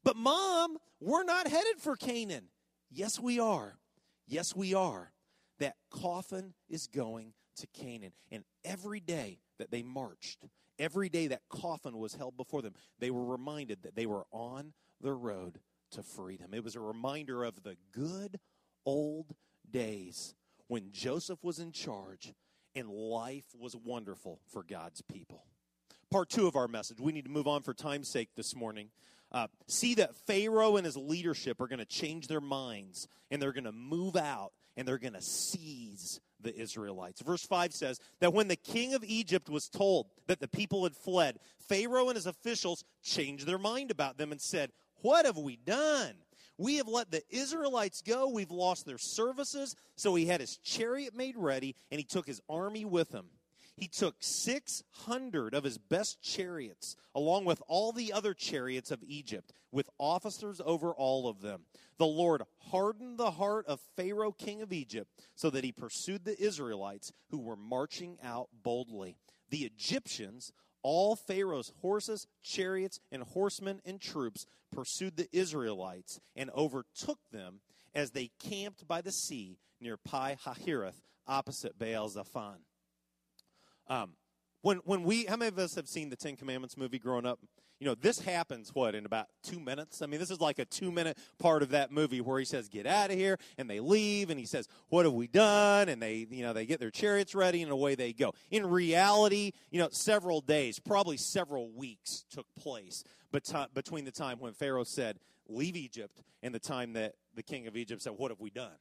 But, 0.04 0.16
mom, 0.16 0.78
we're 1.00 1.24
not 1.24 1.48
headed 1.48 1.80
for 1.80 1.96
Canaan. 1.96 2.44
Yes, 2.90 3.18
we 3.18 3.40
are. 3.40 3.78
Yes, 4.26 4.54
we 4.54 4.74
are. 4.74 5.12
That 5.58 5.76
coffin 5.90 6.54
is 6.68 6.86
going 6.86 7.32
to 7.56 7.66
Canaan. 7.68 8.12
And 8.30 8.44
every 8.64 9.00
day 9.00 9.38
that 9.58 9.70
they 9.70 9.82
marched, 9.82 10.46
every 10.78 11.08
day 11.08 11.28
that 11.28 11.42
coffin 11.48 11.98
was 11.98 12.14
held 12.14 12.36
before 12.36 12.62
them, 12.62 12.74
they 12.98 13.10
were 13.10 13.24
reminded 13.24 13.82
that 13.82 13.96
they 13.96 14.06
were 14.06 14.26
on 14.32 14.72
the 15.00 15.12
road 15.12 15.60
to 15.92 16.02
freedom. 16.02 16.52
It 16.52 16.64
was 16.64 16.76
a 16.76 16.80
reminder 16.80 17.44
of 17.44 17.62
the 17.62 17.76
good 17.92 18.38
old 18.84 19.34
days 19.70 20.34
when 20.68 20.90
Joseph 20.92 21.42
was 21.42 21.58
in 21.58 21.72
charge 21.72 22.32
and 22.74 22.88
life 22.88 23.44
was 23.58 23.76
wonderful 23.76 24.40
for 24.50 24.62
God's 24.62 25.02
people. 25.02 25.44
Part 26.10 26.30
two 26.30 26.46
of 26.46 26.56
our 26.56 26.68
message. 26.68 27.00
We 27.00 27.12
need 27.12 27.24
to 27.24 27.30
move 27.30 27.46
on 27.46 27.62
for 27.62 27.74
time's 27.74 28.08
sake 28.08 28.30
this 28.36 28.54
morning. 28.54 28.90
Uh, 29.32 29.48
see 29.66 29.94
that 29.94 30.14
Pharaoh 30.26 30.76
and 30.76 30.86
his 30.86 30.96
leadership 30.96 31.60
are 31.60 31.66
going 31.66 31.80
to 31.80 31.84
change 31.84 32.28
their 32.28 32.40
minds 32.40 33.08
and 33.30 33.42
they're 33.42 33.52
going 33.52 33.64
to 33.64 33.72
move 33.72 34.16
out 34.16 34.52
and 34.76 34.86
they're 34.86 34.98
going 34.98 35.14
to 35.14 35.22
seize 35.22 36.20
the 36.44 36.56
Israelites. 36.56 37.20
Verse 37.20 37.44
5 37.44 37.72
says 37.72 37.98
that 38.20 38.32
when 38.32 38.46
the 38.48 38.56
king 38.56 38.94
of 38.94 39.02
Egypt 39.04 39.48
was 39.48 39.68
told 39.68 40.06
that 40.28 40.38
the 40.38 40.48
people 40.48 40.84
had 40.84 40.94
fled, 40.94 41.38
Pharaoh 41.58 42.08
and 42.08 42.16
his 42.16 42.26
officials 42.26 42.84
changed 43.02 43.46
their 43.46 43.58
mind 43.58 43.90
about 43.90 44.16
them 44.16 44.30
and 44.30 44.40
said, 44.40 44.70
What 45.02 45.26
have 45.26 45.38
we 45.38 45.56
done? 45.56 46.14
We 46.56 46.76
have 46.76 46.86
let 46.86 47.10
the 47.10 47.22
Israelites 47.30 48.00
go. 48.00 48.28
We've 48.28 48.50
lost 48.50 48.86
their 48.86 48.98
services. 48.98 49.74
So 49.96 50.14
he 50.14 50.26
had 50.26 50.40
his 50.40 50.58
chariot 50.58 51.14
made 51.14 51.36
ready 51.36 51.74
and 51.90 51.98
he 51.98 52.04
took 52.04 52.26
his 52.26 52.40
army 52.48 52.84
with 52.84 53.10
him. 53.10 53.26
He 53.76 53.88
took 53.88 54.16
600 54.20 55.52
of 55.52 55.64
his 55.64 55.78
best 55.78 56.22
chariots, 56.22 56.96
along 57.14 57.44
with 57.44 57.60
all 57.66 57.92
the 57.92 58.12
other 58.12 58.32
chariots 58.32 58.90
of 58.90 59.02
Egypt, 59.02 59.52
with 59.72 59.90
officers 59.98 60.60
over 60.64 60.92
all 60.92 61.28
of 61.28 61.40
them. 61.40 61.62
The 61.98 62.06
Lord 62.06 62.42
hardened 62.70 63.18
the 63.18 63.32
heart 63.32 63.66
of 63.66 63.80
Pharaoh, 63.96 64.32
king 64.32 64.62
of 64.62 64.72
Egypt, 64.72 65.10
so 65.34 65.50
that 65.50 65.64
he 65.64 65.72
pursued 65.72 66.24
the 66.24 66.40
Israelites 66.40 67.12
who 67.30 67.38
were 67.38 67.56
marching 67.56 68.18
out 68.22 68.48
boldly. 68.62 69.16
The 69.50 69.64
Egyptians, 69.64 70.52
all 70.82 71.16
Pharaoh's 71.16 71.72
horses, 71.80 72.28
chariots, 72.42 73.00
and 73.10 73.24
horsemen 73.24 73.80
and 73.84 74.00
troops 74.00 74.46
pursued 74.72 75.16
the 75.16 75.28
Israelites 75.32 76.20
and 76.36 76.50
overtook 76.50 77.18
them 77.32 77.60
as 77.92 78.10
they 78.10 78.30
camped 78.38 78.86
by 78.86 79.00
the 79.00 79.12
sea 79.12 79.58
near 79.80 79.96
Pi 79.96 80.36
Hahiroth, 80.44 81.02
opposite 81.26 81.78
Baal 81.78 82.08
Zephon. 82.08 82.58
Um, 83.88 84.12
when 84.62 84.78
when 84.78 85.02
we 85.02 85.26
how 85.26 85.36
many 85.36 85.48
of 85.48 85.58
us 85.58 85.74
have 85.74 85.88
seen 85.88 86.08
the 86.08 86.16
Ten 86.16 86.36
Commandments 86.36 86.76
movie 86.76 86.98
growing 86.98 87.26
up? 87.26 87.38
You 87.80 87.86
know, 87.88 87.96
this 87.96 88.20
happens 88.20 88.70
what 88.72 88.94
in 88.94 89.04
about 89.04 89.26
two 89.42 89.60
minutes. 89.60 90.00
I 90.00 90.06
mean, 90.06 90.20
this 90.20 90.30
is 90.30 90.40
like 90.40 90.58
a 90.58 90.64
two 90.64 90.90
minute 90.90 91.18
part 91.38 91.62
of 91.62 91.70
that 91.70 91.90
movie 91.90 92.20
where 92.20 92.38
he 92.38 92.44
says, 92.46 92.68
"Get 92.68 92.86
out 92.86 93.10
of 93.10 93.16
here," 93.18 93.38
and 93.58 93.68
they 93.68 93.80
leave, 93.80 94.30
and 94.30 94.40
he 94.40 94.46
says, 94.46 94.68
"What 94.88 95.04
have 95.04 95.12
we 95.12 95.26
done?" 95.26 95.90
And 95.90 96.00
they, 96.00 96.26
you 96.30 96.42
know, 96.42 96.54
they 96.54 96.64
get 96.64 96.80
their 96.80 96.90
chariots 96.90 97.34
ready, 97.34 97.62
and 97.62 97.70
away 97.70 97.94
they 97.94 98.12
go. 98.14 98.32
In 98.50 98.64
reality, 98.64 99.52
you 99.70 99.80
know, 99.80 99.88
several 99.90 100.40
days, 100.40 100.78
probably 100.78 101.18
several 101.18 101.70
weeks, 101.70 102.24
took 102.30 102.46
place 102.54 103.04
between 103.74 104.04
the 104.04 104.12
time 104.12 104.38
when 104.38 104.54
Pharaoh 104.54 104.84
said, 104.84 105.18
"Leave 105.46 105.76
Egypt," 105.76 106.22
and 106.42 106.54
the 106.54 106.60
time 106.60 106.94
that 106.94 107.16
the 107.34 107.42
king 107.42 107.66
of 107.66 107.76
Egypt 107.76 108.00
said, 108.00 108.12
"What 108.12 108.30
have 108.30 108.40
we 108.40 108.50
done? 108.50 108.78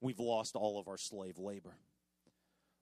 We've 0.00 0.20
lost 0.20 0.54
all 0.54 0.78
of 0.78 0.86
our 0.86 0.98
slave 0.98 1.38
labor." 1.38 1.76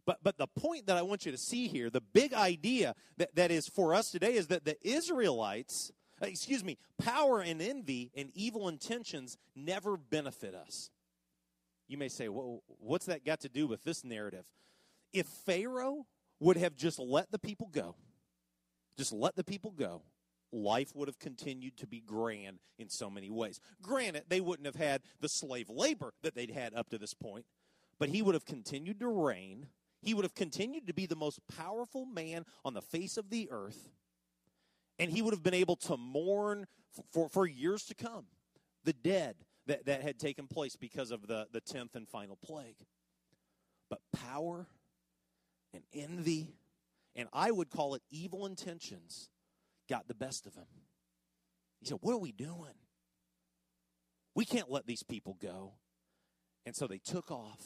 But, 0.05 0.19
but 0.23 0.37
the 0.37 0.49
point 0.49 0.87
that 0.87 0.97
I 0.97 1.03
want 1.03 1.27
you 1.27 1.33
to 1.33 1.39
see 1.39 1.69
here, 1.69 1.89
the 1.89 2.01
big 2.01 2.35
idea 2.35 2.95
that, 3.19 3.35
that 3.37 3.51
is 3.51 3.69
for 3.69 3.95
us 3.95 4.11
today 4.11 4.35
is 4.35 4.49
that 4.49 4.65
the 4.65 4.77
Israelites, 4.87 5.93
uh, 6.21 6.27
excuse 6.27 6.65
me, 6.65 6.77
power 6.99 7.41
and 7.41 7.63
envy 7.63 8.11
and 8.17 8.31
evil 8.35 8.69
intentions 8.69 9.39
never 9.55 9.97
benefit 9.97 10.55
us. 10.55 10.91
You 11.87 11.99
may 11.99 12.09
say, 12.09 12.29
well, 12.29 12.63
what's 12.67 13.07
that 13.07 13.25
got 13.25 13.41
to 13.41 13.49
do 13.49 13.67
with 13.67 13.85
this 13.85 14.03
narrative? 14.03 14.45
If 15.13 15.27
Pharaoh 15.27 16.07
would 16.41 16.57
have 16.57 16.75
just 16.75 16.99
let 16.99 17.31
the 17.31 17.39
people 17.39 17.69
go, 17.71 17.95
just 18.97 19.13
let 19.13 19.37
the 19.37 19.45
people 19.45 19.71
go, 19.71 20.03
life 20.53 20.91
would 20.95 21.09
have 21.09 21.19
continued 21.19 21.77
to 21.77 21.87
be 21.87 22.01
grand 22.01 22.59
in 22.79 22.89
so 22.89 23.09
many 23.09 23.31
ways. 23.31 23.61
Granted, 23.81 24.25
they 24.29 24.41
wouldn't 24.41 24.67
have 24.67 24.77
had 24.77 25.03
the 25.21 25.29
slave 25.29 25.71
labor 25.71 26.13
that 26.23 26.35
they'd 26.35 26.51
had 26.51 26.75
up 26.75 26.91
to 26.91 26.99
this 26.99 27.15
point, 27.15 27.47
but 27.99 28.09
he 28.09 28.21
would 28.21 28.35
have 28.35 28.45
continued 28.45 28.99
to 29.01 29.09
reign 29.09 29.69
he 30.03 30.15
would 30.15 30.25
have 30.25 30.35
continued 30.35 30.89
to 30.89 30.95
be 30.95 31.07
the 31.07 31.17
most 31.17 31.41
powerful 31.57 32.05
man 32.05 32.45
on 32.65 32.75
the 32.75 32.83
face 32.83 33.17
of 33.17 33.31
the 33.31 33.49
earth, 33.51 33.91
and 34.99 35.11
he 35.11 35.23
would 35.23 35.33
have 35.33 35.43
been 35.43 35.55
able 35.55 35.77
to 35.77 35.97
mourn 35.97 36.67
for, 36.93 37.05
for, 37.13 37.29
for 37.29 37.47
years 37.47 37.85
to 37.85 37.95
come 37.95 38.27
the 38.85 38.93
dead 38.93 39.37
that, 39.67 39.87
that 39.87 40.03
had 40.03 40.19
taken 40.19 40.47
place 40.47 40.77
because 40.77 41.11
of 41.11 41.27
the, 41.27 41.47
the 41.53 41.61
10th 41.61 41.95
and 41.95 42.09
final 42.09 42.37
plague. 42.37 42.77
But 43.89 44.01
power 44.13 44.67
and 45.73 45.83
envy, 45.95 46.57
and 47.15 47.29
I 47.33 47.51
would 47.51 47.71
call 47.71 47.95
it 47.95 48.03
evil 48.11 48.47
intentions, 48.47 49.31
got 49.89 50.09
the 50.09 50.15
best 50.15 50.47
of 50.47 50.55
him. 50.55 50.67
He 51.81 51.87
said, 51.87 51.99
What 52.01 52.15
are 52.15 52.19
we 52.19 52.33
doing? 52.33 52.75
We 54.35 54.45
can't 54.45 54.71
let 54.71 54.87
these 54.87 55.03
people 55.03 55.37
go. 55.41 55.75
And 56.65 56.75
so 56.75 56.87
they 56.87 56.99
took 56.99 57.31
off 57.31 57.61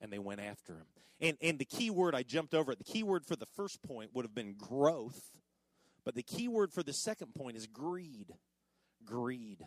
and 0.00 0.12
they 0.12 0.18
went 0.18 0.40
after 0.40 0.74
him. 0.74 0.86
And, 1.20 1.36
and 1.40 1.58
the 1.58 1.64
key 1.64 1.90
word 1.90 2.14
I 2.14 2.22
jumped 2.22 2.54
over 2.54 2.72
it, 2.72 2.78
the 2.78 2.84
key 2.84 3.02
word 3.02 3.26
for 3.26 3.36
the 3.36 3.46
first 3.46 3.82
point 3.82 4.14
would 4.14 4.24
have 4.24 4.34
been 4.34 4.54
growth, 4.54 5.38
but 6.04 6.14
the 6.14 6.22
key 6.22 6.48
word 6.48 6.72
for 6.72 6.82
the 6.82 6.92
second 6.92 7.34
point 7.34 7.56
is 7.56 7.66
greed. 7.66 8.32
Greed. 9.04 9.66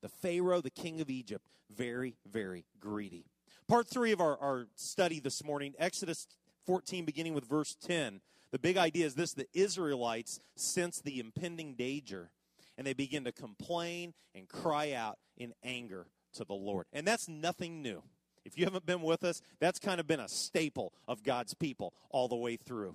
The 0.00 0.08
Pharaoh, 0.08 0.60
the 0.60 0.70
king 0.70 1.00
of 1.00 1.10
Egypt, 1.10 1.44
very, 1.74 2.16
very 2.30 2.64
greedy. 2.80 3.26
Part 3.68 3.88
three 3.88 4.12
of 4.12 4.20
our, 4.20 4.38
our 4.38 4.68
study 4.76 5.20
this 5.20 5.42
morning, 5.44 5.74
Exodus 5.78 6.26
14, 6.66 7.04
beginning 7.04 7.34
with 7.34 7.44
verse 7.44 7.74
10. 7.74 8.20
The 8.52 8.58
big 8.58 8.76
idea 8.76 9.06
is 9.06 9.14
this 9.14 9.32
the 9.32 9.48
Israelites 9.52 10.40
sense 10.54 11.00
the 11.00 11.18
impending 11.18 11.74
danger, 11.74 12.30
and 12.78 12.86
they 12.86 12.92
begin 12.92 13.24
to 13.24 13.32
complain 13.32 14.14
and 14.34 14.48
cry 14.48 14.92
out 14.92 15.18
in 15.36 15.52
anger 15.62 16.06
to 16.34 16.44
the 16.44 16.54
Lord. 16.54 16.86
And 16.92 17.06
that's 17.06 17.28
nothing 17.28 17.82
new. 17.82 18.02
If 18.46 18.56
you 18.56 18.64
haven't 18.64 18.86
been 18.86 19.02
with 19.02 19.24
us, 19.24 19.42
that's 19.58 19.78
kind 19.78 19.98
of 19.98 20.06
been 20.06 20.20
a 20.20 20.28
staple 20.28 20.92
of 21.08 21.22
God's 21.24 21.54
people 21.54 21.92
all 22.10 22.28
the 22.28 22.36
way 22.36 22.56
through. 22.56 22.94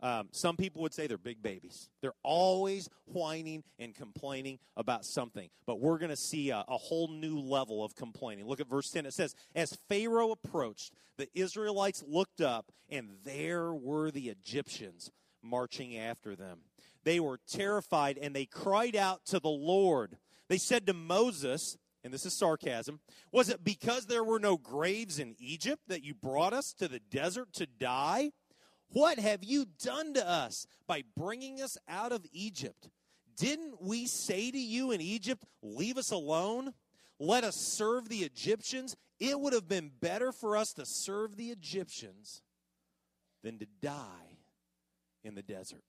Um, 0.00 0.28
some 0.32 0.56
people 0.56 0.82
would 0.82 0.92
say 0.92 1.06
they're 1.06 1.16
big 1.16 1.42
babies. 1.42 1.88
They're 2.00 2.14
always 2.24 2.88
whining 3.06 3.62
and 3.78 3.94
complaining 3.94 4.58
about 4.76 5.04
something. 5.04 5.48
But 5.64 5.80
we're 5.80 5.98
going 5.98 6.10
to 6.10 6.16
see 6.16 6.50
a, 6.50 6.64
a, 6.66 6.76
whole 6.76 7.06
new 7.06 7.38
level 7.38 7.84
of 7.84 7.94
complaining. 7.94 8.46
Look 8.46 8.60
at 8.60 8.68
verse 8.68 8.90
10. 8.90 9.06
It 9.06 9.14
says, 9.14 9.36
As 9.54 9.78
Pharaoh 9.88 10.32
approached, 10.32 10.92
the 11.18 11.28
Israelites 11.34 12.02
looked 12.06 12.40
up, 12.40 12.72
and 12.90 13.10
there 13.22 13.72
were 13.72 14.10
the 14.10 14.28
Egyptians 14.28 15.12
marching 15.40 15.96
after 15.96 16.34
them. 16.34 16.62
They 17.04 17.20
were 17.20 17.38
terrified, 17.48 18.18
and 18.18 18.34
they 18.34 18.46
cried 18.46 18.96
out 18.96 19.24
to 19.26 19.38
the 19.38 19.48
Lord. 19.48 20.16
They 20.48 20.58
said 20.58 20.86
to 20.88 20.94
Moses, 20.94 21.78
and 22.04 22.12
this 22.12 22.26
is 22.26 22.32
sarcasm, 22.34 23.00
was 23.30 23.48
it 23.48 23.62
because 23.62 24.06
there 24.06 24.24
were 24.24 24.40
no 24.40 24.56
graves 24.56 25.18
in 25.18 25.36
Egypt 25.38 25.82
that 25.88 26.04
you 26.04 26.14
brought 26.14 26.52
us 26.52 26.72
to 26.74 26.88
the 26.88 26.98
desert 26.98 27.52
to 27.54 27.66
die? 27.66 28.32
What 28.88 29.18
have 29.18 29.42
you 29.42 29.66
done 29.82 30.14
to 30.14 30.28
us 30.28 30.66
by 30.86 31.02
bringing 31.16 31.62
us 31.62 31.78
out 31.88 32.12
of 32.12 32.26
Egypt? 32.32 32.90
Didn't 33.36 33.80
we 33.80 34.06
say 34.06 34.50
to 34.50 34.58
you 34.58 34.90
in 34.90 35.00
Egypt, 35.00 35.44
Leave 35.62 35.96
us 35.96 36.10
alone? 36.10 36.74
Let 37.18 37.44
us 37.44 37.56
serve 37.56 38.08
the 38.08 38.18
Egyptians? 38.18 38.96
It 39.20 39.38
would 39.38 39.52
have 39.52 39.68
been 39.68 39.92
better 40.00 40.32
for 40.32 40.56
us 40.56 40.72
to 40.74 40.84
serve 40.84 41.36
the 41.36 41.50
Egyptians 41.50 42.42
than 43.42 43.58
to 43.60 43.66
die 43.80 44.38
in 45.22 45.34
the 45.34 45.42
desert. 45.42 45.84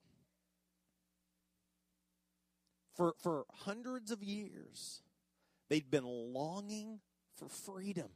For, 2.96 3.16
for 3.18 3.46
hundreds 3.52 4.12
of 4.12 4.24
years, 4.24 5.02
They'd 5.74 5.90
been 5.90 6.06
longing 6.06 7.00
for 7.36 7.50
freedom. 7.50 8.10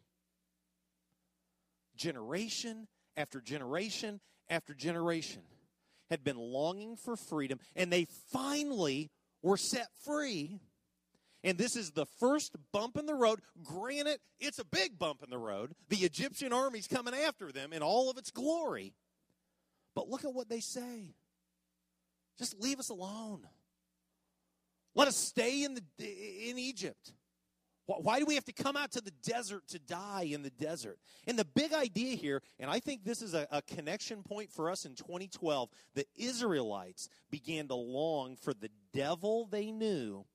Generation 1.96 2.88
after 3.16 3.42
generation 3.42 4.20
after 4.48 4.76
generation 4.76 5.42
had 6.12 6.24
been 6.24 6.38
longing 6.38 6.98
for 6.98 7.16
freedom, 7.16 7.58
and 7.76 7.92
they 7.92 8.06
finally 8.32 9.10
were 9.42 9.58
set 9.58 9.88
free. 10.06 10.60
And 11.44 11.58
this 11.58 11.76
is 11.76 11.90
the 11.90 12.06
first 12.20 12.56
bump 12.72 12.96
in 12.96 13.08
the 13.08 13.16
road. 13.16 13.40
Granted, 13.64 14.20
it's 14.40 14.60
a 14.60 14.66
big 14.66 15.00
bump 15.00 15.24
in 15.24 15.32
the 15.32 15.40
road. 15.40 15.74
The 15.90 16.06
Egyptian 16.06 16.54
army's 16.54 16.88
coming 16.88 17.16
after 17.16 17.52
them 17.52 17.74
in 17.74 17.82
all 17.82 18.12
of 18.12 18.20
its 18.20 18.30
glory. 18.30 18.94
But 19.96 20.08
look 20.08 20.26
at 20.26 20.34
what 20.36 20.48
they 20.48 20.60
say. 20.60 21.16
Just 22.38 22.62
leave 22.62 22.78
us 22.78 22.90
alone. 22.90 23.48
Let 24.94 25.08
us 25.08 25.16
stay 25.18 25.64
in 25.64 25.74
the 25.74 25.82
in 26.50 26.60
Egypt. 26.60 27.14
Why 27.88 28.20
do 28.20 28.25
we 28.25 28.36
have 28.36 28.44
to 28.46 28.51
come 28.53 28.75
out 28.75 28.91
to 28.91 29.01
the 29.01 29.13
desert 29.24 29.65
to 29.70 29.79
die 29.79 30.27
in 30.29 30.44
the 30.44 30.50
desert? 30.50 31.00
And 31.25 31.39
the 31.39 31.46
big 31.46 31.74
idea 31.74 32.17
here, 32.17 32.41
and 32.60 32.70
I 32.70 32.79
think 32.79 33.06
this 33.06 33.22
is 33.22 33.34
a, 33.34 33.48
a, 33.50 33.62
connection 33.62 34.24
point 34.24 34.51
for 34.51 34.70
us 34.70 34.84
in 34.84 34.94
2012, 34.94 35.70
the 35.96 36.06
Israelites 36.17 37.08
began 37.32 37.70
to 37.70 37.75
long 37.75 38.36
for 38.36 38.53
the 38.53 38.70
devil 38.94 39.48
they 39.50 39.72
knew 39.72 40.25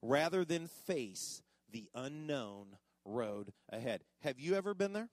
rather 0.00 0.42
than 0.42 0.68
face 0.68 1.42
the 1.70 1.90
unknown 1.94 2.76
road 3.04 3.52
ahead. 3.68 4.02
Have 4.20 4.40
you 4.40 4.54
ever 4.54 4.72
been 4.72 4.94
there? 4.94 5.10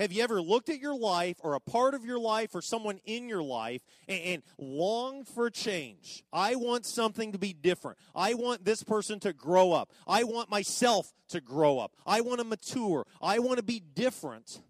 Have 0.00 0.12
you 0.12 0.22
ever 0.22 0.40
looked 0.40 0.70
at 0.70 0.80
your 0.80 0.98
life 0.98 1.36
or 1.40 1.54
a 1.54 1.60
part 1.60 1.92
of 1.92 2.06
your 2.06 2.18
life 2.18 2.54
or 2.54 2.62
someone 2.62 3.00
in 3.04 3.28
your 3.28 3.42
life 3.42 3.82
and, 4.08 4.20
and, 4.22 4.42
longed 4.56 5.28
for 5.28 5.50
change? 5.50 6.24
I 6.32 6.54
want 6.54 6.86
something 6.86 7.32
to 7.32 7.38
be 7.38 7.52
different. 7.52 7.98
I 8.14 8.32
want 8.32 8.64
this 8.64 8.82
person 8.82 9.20
to 9.20 9.34
grow 9.34 9.72
up. 9.72 9.92
I 10.06 10.24
want 10.24 10.48
myself 10.48 11.12
to 11.28 11.42
grow 11.42 11.78
up. 11.78 11.92
I 12.06 12.22
want 12.22 12.38
to 12.38 12.46
mature. 12.46 13.06
I 13.20 13.40
want 13.40 13.58
to 13.58 13.62
be 13.62 13.78
different. 13.78 14.62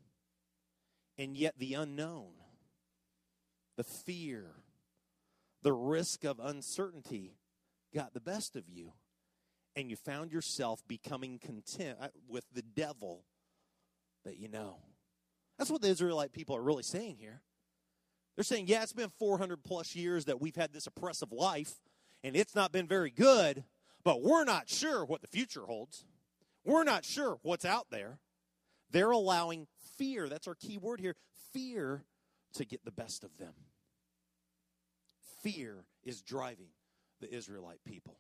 And 1.17 1.37
yet, 1.37 1.55
the 1.61 1.75
unknown, 1.75 2.33
the 3.77 3.85
fear, 3.85 4.47
the 5.63 5.73
risk 5.73 6.25
of 6.25 6.41
uncertainty 6.41 7.37
got 7.95 8.15
the 8.15 8.21
best 8.21 8.57
of 8.57 8.69
you. 8.69 8.95
And 9.77 9.91
you 9.91 9.95
found 9.95 10.33
yourself 10.33 10.83
becoming 10.89 11.39
content 11.39 11.99
uh, 12.03 12.09
with 12.29 12.47
the 12.53 12.63
devil 12.63 13.23
that 14.25 14.37
you 14.37 14.49
know. 14.49 14.79
That's 15.61 15.71
what 15.71 15.83
the 15.83 15.89
Israelite 15.89 16.33
people 16.33 16.57
are 16.57 16.63
really 16.63 16.83
saying 16.83 17.19
here. 17.21 17.43
They're 18.35 18.45
saying, 18.45 18.69
yeah, 18.69 18.83
it's 18.83 18.95
been 18.95 19.11
400 19.19 19.63
plus 19.63 19.95
years 19.95 20.25
that 20.25 20.41
we've 20.41 20.57
had 20.57 20.73
this 20.73 20.87
oppressive 20.87 21.33
life, 21.33 21.75
and 22.25 22.35
it's 22.35 22.55
not 22.55 22.73
been 22.73 22.87
very 22.87 23.11
good, 23.11 23.65
but 24.03 24.23
we're 24.23 24.45
not 24.45 24.71
sure 24.71 25.05
what 25.05 25.21
the 25.21 25.29
future 25.29 25.67
holds. 25.67 26.07
We're 26.65 26.85
not 26.85 27.05
sure 27.05 27.39
what's 27.43 27.67
out 27.67 27.89
there. 27.91 28.21
They're 28.91 29.11
allowing 29.11 29.67
fear, 29.99 30.31
that's 30.31 30.49
our 30.49 30.55
key 30.55 30.79
word 30.79 30.99
here, 30.99 31.15
fear 31.53 32.07
to 32.55 32.65
get 32.65 32.83
the 32.87 32.91
best 32.91 33.23
of 33.23 33.37
them. 33.37 33.53
Fear 35.43 35.85
is 36.03 36.23
driving 36.23 36.71
the 37.21 37.31
Israelite 37.31 37.85
people. 37.85 38.17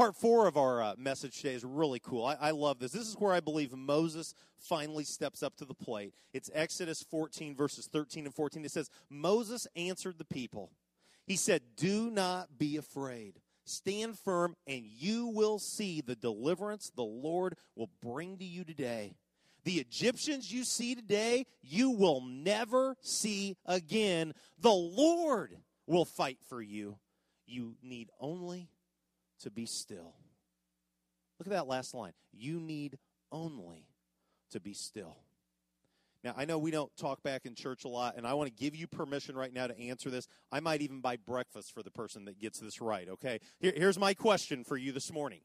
Part 0.00 0.16
four 0.16 0.46
of 0.46 0.56
our 0.56 0.82
uh, 0.82 0.94
message 0.96 1.42
today 1.42 1.52
is 1.52 1.62
really 1.62 2.00
cool. 2.00 2.24
I, 2.24 2.34
I, 2.40 2.50
love 2.52 2.78
this. 2.78 2.92
This 2.92 3.06
is 3.06 3.16
where 3.18 3.34
I 3.34 3.40
believe 3.40 3.74
Moses 3.74 4.32
finally 4.56 5.04
steps 5.04 5.42
up 5.42 5.56
to 5.56 5.66
the 5.66 5.74
plate. 5.74 6.14
It's 6.32 6.48
Exodus 6.54 7.02
14, 7.02 7.54
verses 7.54 7.86
13 7.86 8.24
and 8.24 8.34
14. 8.34 8.64
It 8.64 8.70
says, 8.70 8.88
Moses 9.10 9.66
answered 9.76 10.16
the 10.16 10.24
people. 10.24 10.70
He 11.26 11.36
said, 11.36 11.60
Do 11.76 12.10
not 12.10 12.56
be 12.56 12.78
afraid. 12.78 13.40
Stand 13.66 14.18
firm, 14.18 14.56
and 14.66 14.86
you 14.86 15.26
will 15.26 15.58
see 15.58 16.00
the 16.00 16.16
deliverance 16.16 16.90
the 16.96 17.02
Lord 17.02 17.58
will 17.76 17.90
bring 18.00 18.38
to 18.38 18.44
you 18.46 18.64
today. 18.64 19.16
The 19.64 19.80
Egyptians 19.80 20.50
you 20.50 20.64
see 20.64 20.94
today, 20.94 21.44
you 21.60 21.90
will 21.90 22.22
never 22.22 22.96
see 23.02 23.58
again. 23.66 24.32
The 24.58 24.72
Lord 24.72 25.58
will 25.86 26.06
fight 26.06 26.38
for 26.48 26.62
you. 26.62 26.96
You 27.44 27.74
need 27.82 28.08
only 28.18 28.70
to 29.40 29.50
be 29.50 29.66
still. 29.66 30.14
Look 31.38 31.46
at 31.46 31.52
that 31.52 31.66
last 31.66 31.94
line. 31.94 32.12
You 32.32 32.60
need 32.60 32.98
only 33.32 33.86
to 34.50 34.60
be 34.60 34.74
still. 34.74 35.16
Now, 36.22 36.34
I 36.36 36.44
know 36.44 36.58
we 36.58 36.70
don't 36.70 36.94
talk 36.98 37.22
back 37.22 37.46
in 37.46 37.54
church 37.54 37.84
a 37.84 37.88
lot, 37.88 38.16
and 38.16 38.26
I 38.26 38.34
want 38.34 38.54
to 38.54 38.62
give 38.62 38.76
you 38.76 38.86
permission 38.86 39.36
right 39.36 39.52
now 39.52 39.66
to 39.66 39.80
answer 39.80 40.10
this. 40.10 40.28
I 40.52 40.60
might 40.60 40.82
even 40.82 41.00
buy 41.00 41.16
breakfast 41.16 41.72
for 41.72 41.82
the 41.82 41.90
person 41.90 42.26
that 42.26 42.38
gets 42.38 42.60
this 42.60 42.80
right, 42.80 43.08
okay? 43.08 43.40
Here, 43.58 43.72
here's 43.74 43.98
my 43.98 44.12
question 44.12 44.62
for 44.62 44.76
you 44.76 44.92
this 44.92 45.10
morning. 45.10 45.40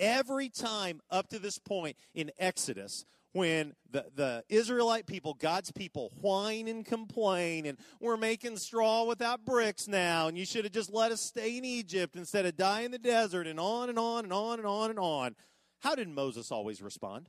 Every 0.00 0.48
time 0.48 1.00
up 1.10 1.28
to 1.28 1.38
this 1.38 1.58
point 1.58 1.96
in 2.14 2.30
Exodus, 2.38 3.04
when 3.34 3.74
the, 3.90 4.06
the 4.14 4.44
Israelite 4.48 5.06
people, 5.06 5.34
God's 5.34 5.72
people, 5.72 6.12
whine 6.20 6.68
and 6.68 6.86
complain, 6.86 7.66
and 7.66 7.76
we're 8.00 8.16
making 8.16 8.56
straw 8.56 9.04
without 9.04 9.44
bricks 9.44 9.88
now, 9.88 10.28
and 10.28 10.38
you 10.38 10.46
should 10.46 10.64
have 10.64 10.72
just 10.72 10.92
let 10.92 11.10
us 11.10 11.20
stay 11.20 11.58
in 11.58 11.64
Egypt 11.64 12.14
instead 12.14 12.46
of 12.46 12.56
die 12.56 12.82
in 12.82 12.92
the 12.92 12.98
desert, 12.98 13.48
and 13.48 13.58
on 13.58 13.90
and 13.90 13.98
on 13.98 14.22
and 14.22 14.32
on 14.32 14.60
and 14.60 14.68
on 14.68 14.90
and 14.90 14.98
on. 15.00 15.34
How 15.80 15.96
did 15.96 16.08
Moses 16.08 16.52
always 16.52 16.80
respond? 16.80 17.28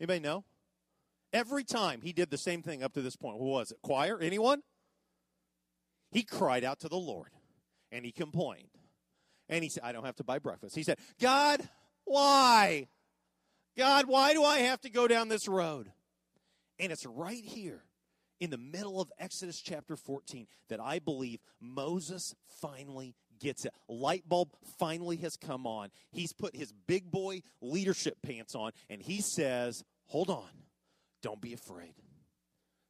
Anybody 0.00 0.20
know? 0.20 0.44
Every 1.32 1.64
time 1.64 2.00
he 2.00 2.12
did 2.12 2.30
the 2.30 2.38
same 2.38 2.62
thing 2.62 2.84
up 2.84 2.94
to 2.94 3.02
this 3.02 3.16
point. 3.16 3.38
Who 3.38 3.46
was 3.46 3.72
it? 3.72 3.78
Choir? 3.82 4.20
Anyone? 4.20 4.62
He 6.12 6.22
cried 6.22 6.62
out 6.62 6.78
to 6.80 6.88
the 6.88 6.96
Lord 6.96 7.30
and 7.90 8.04
he 8.04 8.12
complained. 8.12 8.70
And 9.48 9.64
he 9.64 9.68
said, 9.68 9.82
I 9.82 9.92
don't 9.92 10.04
have 10.04 10.16
to 10.16 10.24
buy 10.24 10.38
breakfast. 10.38 10.76
He 10.76 10.82
said, 10.82 10.98
God, 11.20 11.68
why? 12.04 12.86
God, 13.78 14.06
why 14.08 14.32
do 14.32 14.42
I 14.42 14.58
have 14.58 14.80
to 14.80 14.90
go 14.90 15.06
down 15.06 15.28
this 15.28 15.46
road? 15.46 15.92
And 16.80 16.90
it's 16.90 17.06
right 17.06 17.44
here 17.44 17.84
in 18.40 18.50
the 18.50 18.58
middle 18.58 19.00
of 19.00 19.12
Exodus 19.20 19.60
chapter 19.60 19.94
14 19.94 20.48
that 20.68 20.80
I 20.80 20.98
believe 20.98 21.38
Moses 21.60 22.34
finally 22.60 23.14
gets 23.38 23.64
it. 23.64 23.72
Light 23.88 24.28
bulb 24.28 24.50
finally 24.80 25.16
has 25.18 25.36
come 25.36 25.64
on. 25.64 25.90
He's 26.10 26.32
put 26.32 26.56
his 26.56 26.72
big 26.72 27.08
boy 27.12 27.42
leadership 27.60 28.16
pants 28.20 28.56
on 28.56 28.72
and 28.90 29.00
he 29.00 29.20
says, 29.20 29.84
Hold 30.06 30.30
on. 30.30 30.48
Don't 31.22 31.40
be 31.40 31.52
afraid. 31.52 31.94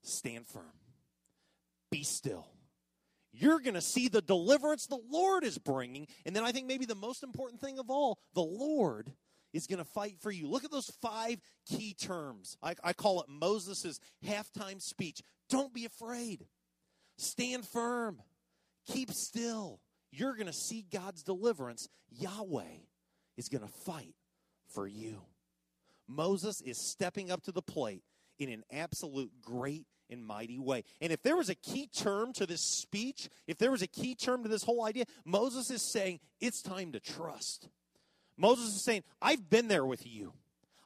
Stand 0.02 0.46
firm. 0.46 0.64
Be 1.90 2.02
still. 2.02 2.46
You're 3.32 3.60
going 3.60 3.74
to 3.74 3.82
see 3.82 4.08
the 4.08 4.22
deliverance 4.22 4.86
the 4.86 5.00
Lord 5.10 5.44
is 5.44 5.58
bringing. 5.58 6.06
And 6.24 6.34
then 6.34 6.44
I 6.44 6.52
think 6.52 6.66
maybe 6.66 6.86
the 6.86 6.94
most 6.94 7.22
important 7.22 7.60
thing 7.60 7.78
of 7.78 7.90
all, 7.90 8.18
the 8.34 8.40
Lord 8.40 9.12
is 9.52 9.66
going 9.66 9.78
to 9.78 9.84
fight 9.84 10.16
for 10.20 10.30
you. 10.30 10.48
Look 10.48 10.64
at 10.64 10.70
those 10.70 10.90
five 11.00 11.40
key 11.66 11.94
terms. 11.94 12.56
I, 12.62 12.74
I 12.82 12.92
call 12.92 13.20
it 13.20 13.28
Moses' 13.28 14.00
halftime 14.26 14.80
speech. 14.80 15.22
Don't 15.48 15.72
be 15.72 15.84
afraid. 15.84 16.46
Stand 17.16 17.66
firm. 17.66 18.20
Keep 18.86 19.12
still. 19.12 19.80
You're 20.10 20.34
going 20.34 20.46
to 20.46 20.52
see 20.52 20.86
God's 20.90 21.22
deliverance. 21.22 21.88
Yahweh 22.10 22.62
is 23.36 23.48
going 23.48 23.62
to 23.62 23.72
fight 23.84 24.14
for 24.72 24.86
you. 24.86 25.22
Moses 26.06 26.60
is 26.62 26.90
stepping 26.90 27.30
up 27.30 27.42
to 27.44 27.52
the 27.52 27.62
plate 27.62 28.02
in 28.38 28.48
an 28.48 28.64
absolute 28.72 29.30
great 29.42 29.86
and 30.10 30.24
mighty 30.24 30.58
way. 30.58 30.84
And 31.00 31.12
if 31.12 31.22
there 31.22 31.36
was 31.36 31.50
a 31.50 31.54
key 31.54 31.88
term 31.94 32.32
to 32.34 32.46
this 32.46 32.62
speech, 32.62 33.28
if 33.46 33.58
there 33.58 33.70
was 33.70 33.82
a 33.82 33.86
key 33.86 34.14
term 34.14 34.42
to 34.42 34.48
this 34.48 34.62
whole 34.62 34.84
idea, 34.84 35.04
Moses 35.24 35.70
is 35.70 35.92
saying, 35.92 36.20
it's 36.40 36.62
time 36.62 36.92
to 36.92 37.00
trust. 37.00 37.68
Moses 38.38 38.76
is 38.76 38.82
saying, 38.82 39.02
I've 39.20 39.50
been 39.50 39.68
there 39.68 39.84
with 39.84 40.06
you. 40.06 40.32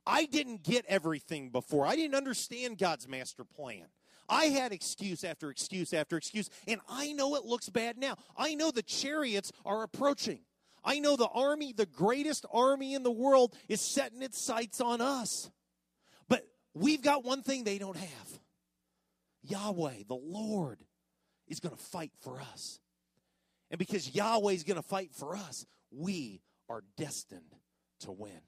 I 0.07 0.25
didn't 0.25 0.65
get 0.65 0.85
everything 0.89 1.51
before. 1.51 1.87
I 1.87 1.95
didn't 1.95 2.17
understand 2.17 2.79
God's 2.79 3.07
master 3.07 3.45
plan. 3.45 3.85
I 4.29 4.47
had 4.47 4.73
excuse 4.73 5.25
after 5.25 5.51
excuse 5.51 5.93
after 5.93 6.17
excuse, 6.17 6.49
and 6.67 6.81
I 6.89 7.13
know 7.13 7.37
it 7.37 7.45
looks 7.45 7.69
bad 7.69 7.99
now. 7.99 8.17
I 8.37 8.55
know 8.55 8.71
the 8.71 8.83
chariots 8.83 9.53
are 9.65 9.83
approaching. 9.83 10.41
I 10.85 10.99
know 10.99 11.17
the 11.17 11.29
army, 11.29 11.73
the 11.73 11.87
greatest 11.87 12.47
army 12.53 12.95
in 12.95 13.03
the 13.03 13.11
world, 13.11 13.55
is 13.69 13.81
setting 13.81 14.23
its 14.23 14.41
sights 14.41 14.81
on 14.81 15.01
us. 15.01 15.51
But 16.29 16.47
we've 16.75 17.03
got 17.03 17.25
one 17.25 17.43
thing 17.43 17.63
they 17.63 17.79
don't 17.79 17.97
have 17.97 18.41
Yahweh, 19.43 20.05
the 20.09 20.15
Lord, 20.15 20.81
is 21.49 21.61
going 21.61 21.77
to 21.77 21.83
fight 21.83 22.13
for 22.21 22.41
us. 22.41 22.81
And 23.71 23.79
because 23.79 24.15
Yahweh 24.15 24.53
is 24.53 24.65
going 24.65 24.77
to 24.77 24.83
fight 24.83 25.13
for 25.13 25.37
us, 25.37 25.67
we 25.91 26.41
are 26.73 26.83
destined 26.97 27.55
to 28.01 28.11
win. 28.11 28.41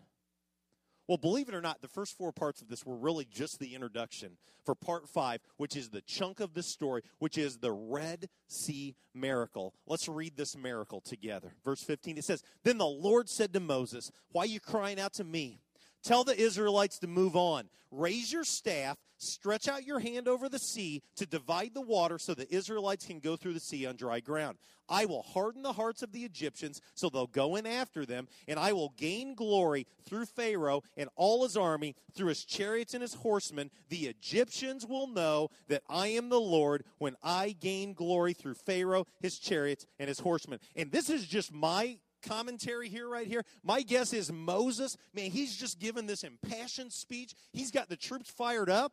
Well, 1.07 1.19
believe 1.19 1.51
it 1.51 1.55
or 1.55 1.61
not, 1.61 1.83
the 1.83 1.89
first 1.89 2.17
four 2.17 2.33
parts 2.33 2.63
of 2.63 2.69
this 2.69 2.87
were 2.87 2.97
really 2.97 3.27
just 3.27 3.59
the 3.59 3.75
introduction 3.75 4.39
for 4.65 4.75
part 4.75 5.07
five, 5.07 5.41
which 5.59 5.77
is 5.77 5.91
the 5.91 6.01
chunk 6.01 6.41
of 6.41 6.55
the 6.55 6.63
story, 6.63 7.03
which 7.19 7.37
is 7.37 7.59
the 7.59 7.73
Red 7.73 8.31
Sea 8.49 8.97
miracle. 9.15 9.75
Let's 9.87 10.09
read 10.09 10.39
this 10.39 10.57
miracle 10.57 11.03
together. 11.03 11.57
Verse 11.63 11.83
15, 11.83 12.17
it 12.17 12.25
says, 12.25 12.43
Then 12.63 12.79
the 12.79 12.87
Lord 12.87 13.29
said 13.29 13.53
to 13.53 13.61
Moses, 13.61 14.11
Why 14.33 14.45
are 14.45 14.47
you 14.47 14.61
crying 14.61 14.99
out 14.99 15.13
to 15.15 15.25
me? 15.25 15.61
Tell 16.03 16.25
the 16.25 16.39
Israelites 16.39 16.99
to 17.01 17.07
move 17.07 17.37
on. 17.37 17.69
Raise 17.91 18.33
your 18.33 18.45
staff, 18.45 18.97
stretch 19.25 19.69
out 19.69 19.85
your 19.85 19.99
hand 19.99 20.29
over 20.29 20.49
the 20.49 20.59
sea 20.59 21.03
to 21.17 21.27
divide 21.27 21.75
the 21.75 21.81
water 21.81 22.19
so 22.19 22.35
the 22.35 22.53
Israelites 22.55 23.07
can 23.07 23.21
go 23.21 23.37
through 23.37 23.55
the 23.55 23.61
sea 23.61 23.87
on 23.87 23.97
dry 23.97 24.21
ground. 24.21 24.59
I 24.89 25.07
will 25.07 25.23
harden 25.23 25.63
the 25.63 25.73
hearts 25.73 26.03
of 26.03 26.13
the 26.13 26.25
Egyptians 26.25 26.81
so 26.95 27.09
they'll 27.09 27.27
go 27.27 27.57
in 27.57 27.67
after 27.67 28.05
them, 28.05 28.29
and 28.47 28.59
I 28.59 28.73
will 28.73 28.93
gain 28.97 29.35
glory 29.35 29.87
through 30.05 30.27
Pharaoh 30.27 30.83
and 30.97 31.09
all 31.17 31.43
his 31.43 31.57
army, 31.57 31.97
through 32.15 32.29
his 32.29 32.45
chariots 32.45 32.95
and 32.95 33.03
his 33.03 33.15
horsemen. 33.15 33.71
The 33.89 34.07
Egyptians 34.07 34.87
will 34.87 35.07
know 35.07 35.49
that 35.69 35.83
I 35.89 36.09
am 36.09 36.29
the 36.29 36.41
Lord 36.41 36.85
when 36.99 37.17
I 37.23 37.57
gain 37.59 37.95
glory 37.95 38.35
through 38.35 38.55
Pharaoh, 38.55 39.07
his 39.21 39.39
chariots, 39.39 39.87
and 39.99 40.09
his 40.09 40.21
horsemen. 40.21 40.61
And 40.77 40.93
this 40.93 41.09
is 41.09 41.27
just 41.27 41.53
my 41.53 41.99
commentary 42.25 42.89
here, 42.89 43.09
right 43.09 43.27
here. 43.27 43.45
My 43.63 43.83
guess 43.83 44.13
is 44.13 44.33
Moses, 44.33 44.97
man, 45.15 45.31
he's 45.31 45.57
just 45.57 45.79
given 45.79 46.07
this 46.07 46.25
impassioned 46.25 46.93
speech. 46.93 47.35
He's 47.53 47.71
got 47.71 47.89
the 47.89 47.97
troops 47.97 48.31
fired 48.31 48.71
up. 48.71 48.93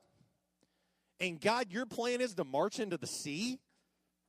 And 1.21 1.39
God, 1.39 1.67
your 1.69 1.86
plan 1.86 2.19
is 2.19 2.34
to 2.36 2.43
march 2.43 2.79
into 2.79 2.97
the 2.97 3.07
sea? 3.07 3.60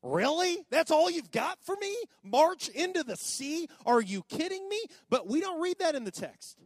Really? 0.03 0.59
That's 0.71 0.91
all 0.91 1.11
you've 1.11 1.31
got 1.31 1.59
for 1.65 1.75
me? 1.81 1.97
March 2.23 2.69
into 2.69 3.03
the 3.03 3.17
sea? 3.17 3.69
Are 3.87 4.01
you 4.01 4.23
kidding 4.29 4.69
me? 4.69 4.79
But 5.09 5.27
we 5.27 5.41
don't 5.41 5.61
read 5.61 5.79
that 5.79 5.95
in 5.95 6.05
the 6.05 6.11
text. 6.11 6.59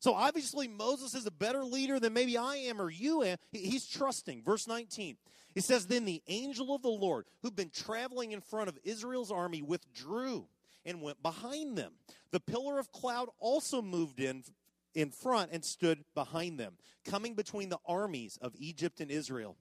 So 0.00 0.14
obviously, 0.14 0.68
Moses 0.68 1.14
is 1.14 1.26
a 1.26 1.30
better 1.30 1.64
leader 1.64 2.00
than 2.00 2.12
maybe 2.12 2.36
I 2.36 2.56
am 2.56 2.80
or 2.80 2.90
you 2.90 3.22
am. 3.22 3.36
He's 3.52 3.86
trusting. 3.86 4.42
Verse 4.42 4.66
19. 4.66 5.16
It 5.54 5.64
says, 5.64 5.86
Then 5.86 6.04
the 6.04 6.22
angel 6.26 6.74
of 6.74 6.82
the 6.82 6.88
Lord, 6.88 7.26
who'd 7.42 7.56
been 7.56 7.70
traveling 7.70 8.32
in 8.32 8.40
front 8.40 8.68
of 8.68 8.78
Israel's 8.84 9.30
army, 9.30 9.62
withdrew 9.62 10.46
and 10.84 11.02
went 11.02 11.22
behind 11.22 11.76
them. 11.76 11.92
The 12.32 12.40
pillar 12.40 12.78
of 12.78 12.90
cloud 12.90 13.28
also 13.38 13.80
moved 13.82 14.18
in 14.18 14.42
in 14.94 15.10
front 15.10 15.50
and 15.52 15.64
stood 15.64 16.04
behind 16.14 16.58
them, 16.58 16.74
coming 17.04 17.34
between 17.34 17.68
the 17.68 17.78
armies 17.86 18.38
of 18.40 18.54
Egypt 18.58 19.00
and 19.00 19.10
Israel. 19.10 19.56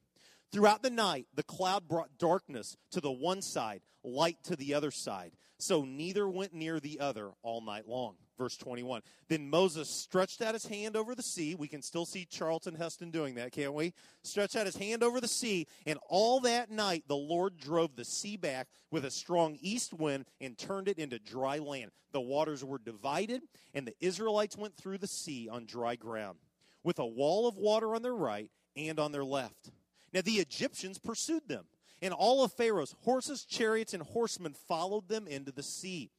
Throughout 0.51 0.81
the 0.81 0.89
night, 0.89 1.27
the 1.35 1.43
cloud 1.43 1.87
brought 1.87 2.17
darkness 2.17 2.77
to 2.91 3.01
the 3.01 3.11
one 3.11 3.41
side, 3.41 3.81
light 4.03 4.37
to 4.45 4.55
the 4.55 4.73
other 4.73 4.91
side. 4.91 5.33
So 5.59 5.83
neither 5.83 6.29
went 6.29 6.53
near 6.53 6.79
the 6.79 6.99
other 6.99 7.31
all 7.41 7.61
night 7.61 7.87
long. 7.87 8.15
Verse 8.37 8.55
21. 8.55 9.01
Then 9.27 9.49
Moses 9.49 9.89
stretched 9.89 10.41
out 10.41 10.53
his 10.53 10.67
hand 10.67 10.95
over 10.95 11.15
the 11.15 11.23
sea. 11.23 11.55
We 11.55 11.67
can 11.67 11.81
still 11.81 12.05
see 12.05 12.25
Charlton 12.25 12.75
Heston 12.75 13.09
doing 13.09 13.35
that, 13.35 13.51
can't 13.51 13.73
we? 13.73 13.93
Stretched 14.23 14.55
out 14.55 14.67
his 14.67 14.77
hand 14.77 15.03
over 15.03 15.19
the 15.19 15.27
sea, 15.27 15.65
and 15.87 15.97
all 16.07 16.39
that 16.41 16.69
night 16.69 17.05
the 17.07 17.15
Lord 17.15 17.57
drove 17.57 17.95
the 17.95 18.05
sea 18.05 18.37
back 18.37 18.67
with 18.91 19.05
a 19.05 19.11
strong 19.11 19.57
east 19.59 19.93
wind 19.93 20.25
and 20.39 20.57
turned 20.57 20.87
it 20.87 20.99
into 20.99 21.17
dry 21.17 21.57
land. 21.57 21.91
The 22.11 22.21
waters 22.21 22.63
were 22.63 22.77
divided, 22.77 23.41
and 23.73 23.87
the 23.87 23.95
Israelites 23.99 24.55
went 24.55 24.77
through 24.77 24.99
the 24.99 25.07
sea 25.07 25.49
on 25.51 25.65
dry 25.65 25.95
ground, 25.95 26.37
with 26.83 26.99
a 26.99 27.05
wall 27.05 27.47
of 27.47 27.57
water 27.57 27.95
on 27.95 28.03
their 28.03 28.15
right 28.15 28.51
and 28.75 28.99
on 28.99 29.11
their 29.11 29.25
left. 29.25 29.71
Now 30.13 30.21
the 30.21 30.35
Egyptians 30.35 30.97
pursued 30.97 31.47
them, 31.47 31.65
and 32.01 32.13
all 32.13 32.43
of 32.43 32.53
Pharaoh's 32.53 32.95
horses, 33.03 33.43
chariots, 33.43 33.93
and 33.93 34.03
horsemen 34.03 34.53
followed 34.53 35.07
them 35.07 35.27
into 35.27 35.51
the 35.51 35.63
sea. 35.63 36.11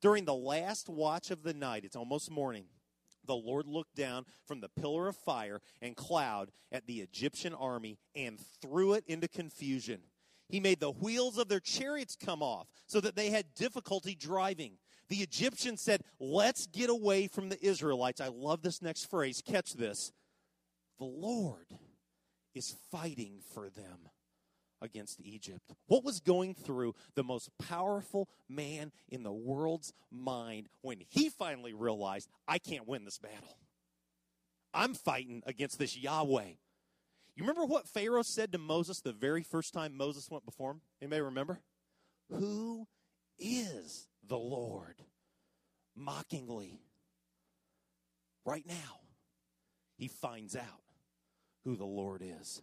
During 0.00 0.24
the 0.24 0.34
last 0.34 0.88
watch 0.88 1.30
of 1.30 1.42
the 1.42 1.54
night, 1.54 1.84
it's 1.84 1.96
almost 1.96 2.30
morning, 2.30 2.66
the 3.26 3.36
Lord 3.36 3.66
looked 3.66 3.96
down 3.96 4.24
from 4.46 4.60
the 4.60 4.68
pillar 4.68 5.08
of 5.08 5.16
fire 5.16 5.60
and 5.82 5.96
cloud 5.96 6.50
at 6.70 6.86
the 6.86 7.00
Egyptian 7.00 7.54
army 7.54 7.98
and 8.14 8.38
threw 8.60 8.94
it 8.94 9.04
into 9.06 9.28
confusion. 9.28 10.00
He 10.48 10.60
made 10.60 10.80
the 10.80 10.92
wheels 10.92 11.38
of 11.38 11.48
their 11.48 11.60
chariots 11.60 12.16
come 12.16 12.42
off 12.42 12.68
so 12.86 13.00
that 13.00 13.16
they 13.16 13.30
had 13.30 13.54
difficulty 13.54 14.14
driving. 14.14 14.74
The 15.08 15.16
Egyptians 15.16 15.80
said, 15.80 16.02
Let's 16.20 16.66
get 16.66 16.88
away 16.88 17.26
from 17.26 17.48
the 17.48 17.64
Israelites. 17.64 18.20
I 18.20 18.28
love 18.28 18.62
this 18.62 18.80
next 18.80 19.10
phrase. 19.10 19.42
Catch 19.44 19.74
this. 19.74 20.12
The 20.98 21.04
Lord 21.04 21.66
is 22.56 22.74
fighting 22.90 23.40
for 23.52 23.68
them 23.68 24.08
against 24.82 25.20
Egypt. 25.20 25.60
What 25.86 26.04
was 26.04 26.20
going 26.20 26.54
through 26.54 26.94
the 27.14 27.24
most 27.24 27.50
powerful 27.58 28.28
man 28.48 28.92
in 29.08 29.22
the 29.22 29.32
world's 29.32 29.92
mind 30.10 30.68
when 30.82 30.98
he 31.08 31.28
finally 31.28 31.72
realized, 31.72 32.28
I 32.46 32.58
can't 32.58 32.88
win 32.88 33.04
this 33.04 33.18
battle? 33.18 33.58
I'm 34.74 34.94
fighting 34.94 35.42
against 35.46 35.78
this 35.78 35.96
Yahweh. 35.96 36.52
You 37.36 37.42
remember 37.42 37.64
what 37.64 37.88
Pharaoh 37.88 38.22
said 38.22 38.52
to 38.52 38.58
Moses 38.58 39.00
the 39.00 39.12
very 39.12 39.42
first 39.42 39.74
time 39.74 39.96
Moses 39.96 40.30
went 40.30 40.44
before 40.44 40.72
him? 40.72 40.80
Anybody 41.00 41.22
remember? 41.22 41.60
Who 42.30 42.86
is 43.38 44.08
the 44.26 44.38
Lord? 44.38 45.02
Mockingly. 45.94 46.80
Right 48.44 48.66
now, 48.66 49.00
he 49.96 50.08
finds 50.08 50.54
out 50.54 50.85
who 51.66 51.76
the 51.76 51.84
Lord 51.84 52.22
is. 52.22 52.62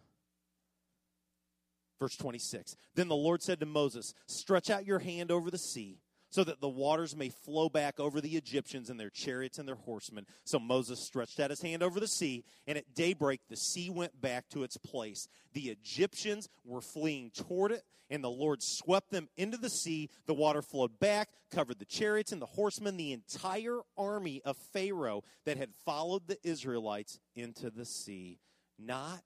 Verse 2.00 2.16
26. 2.16 2.74
Then 2.94 3.08
the 3.08 3.14
Lord 3.14 3.42
said 3.42 3.60
to 3.60 3.66
Moses, 3.66 4.14
Stretch 4.26 4.70
out 4.70 4.86
your 4.86 4.98
hand 4.98 5.30
over 5.30 5.50
the 5.50 5.58
sea, 5.58 6.00
so 6.30 6.42
that 6.42 6.60
the 6.60 6.68
waters 6.68 7.14
may 7.14 7.28
flow 7.28 7.68
back 7.68 8.00
over 8.00 8.20
the 8.20 8.36
Egyptians 8.36 8.88
and 8.90 8.98
their 8.98 9.10
chariots 9.10 9.58
and 9.58 9.68
their 9.68 9.76
horsemen. 9.76 10.26
So 10.44 10.58
Moses 10.58 11.04
stretched 11.04 11.38
out 11.38 11.50
his 11.50 11.60
hand 11.60 11.82
over 11.82 12.00
the 12.00 12.08
sea, 12.08 12.44
and 12.66 12.78
at 12.78 12.94
daybreak 12.94 13.42
the 13.48 13.56
sea 13.56 13.90
went 13.90 14.20
back 14.20 14.48
to 14.48 14.64
its 14.64 14.78
place. 14.78 15.28
The 15.52 15.68
Egyptians 15.68 16.48
were 16.64 16.80
fleeing 16.80 17.30
toward 17.30 17.72
it, 17.72 17.84
and 18.08 18.24
the 18.24 18.30
Lord 18.30 18.62
swept 18.62 19.10
them 19.10 19.28
into 19.36 19.58
the 19.58 19.70
sea. 19.70 20.08
The 20.26 20.34
water 20.34 20.62
flowed 20.62 20.98
back, 20.98 21.28
covered 21.52 21.78
the 21.78 21.84
chariots 21.84 22.32
and 22.32 22.40
the 22.40 22.46
horsemen, 22.46 22.96
the 22.96 23.12
entire 23.12 23.80
army 23.98 24.40
of 24.46 24.56
Pharaoh 24.72 25.24
that 25.44 25.58
had 25.58 25.74
followed 25.84 26.26
the 26.26 26.38
Israelites 26.42 27.20
into 27.36 27.70
the 27.70 27.84
sea. 27.84 28.38
Not 28.78 29.22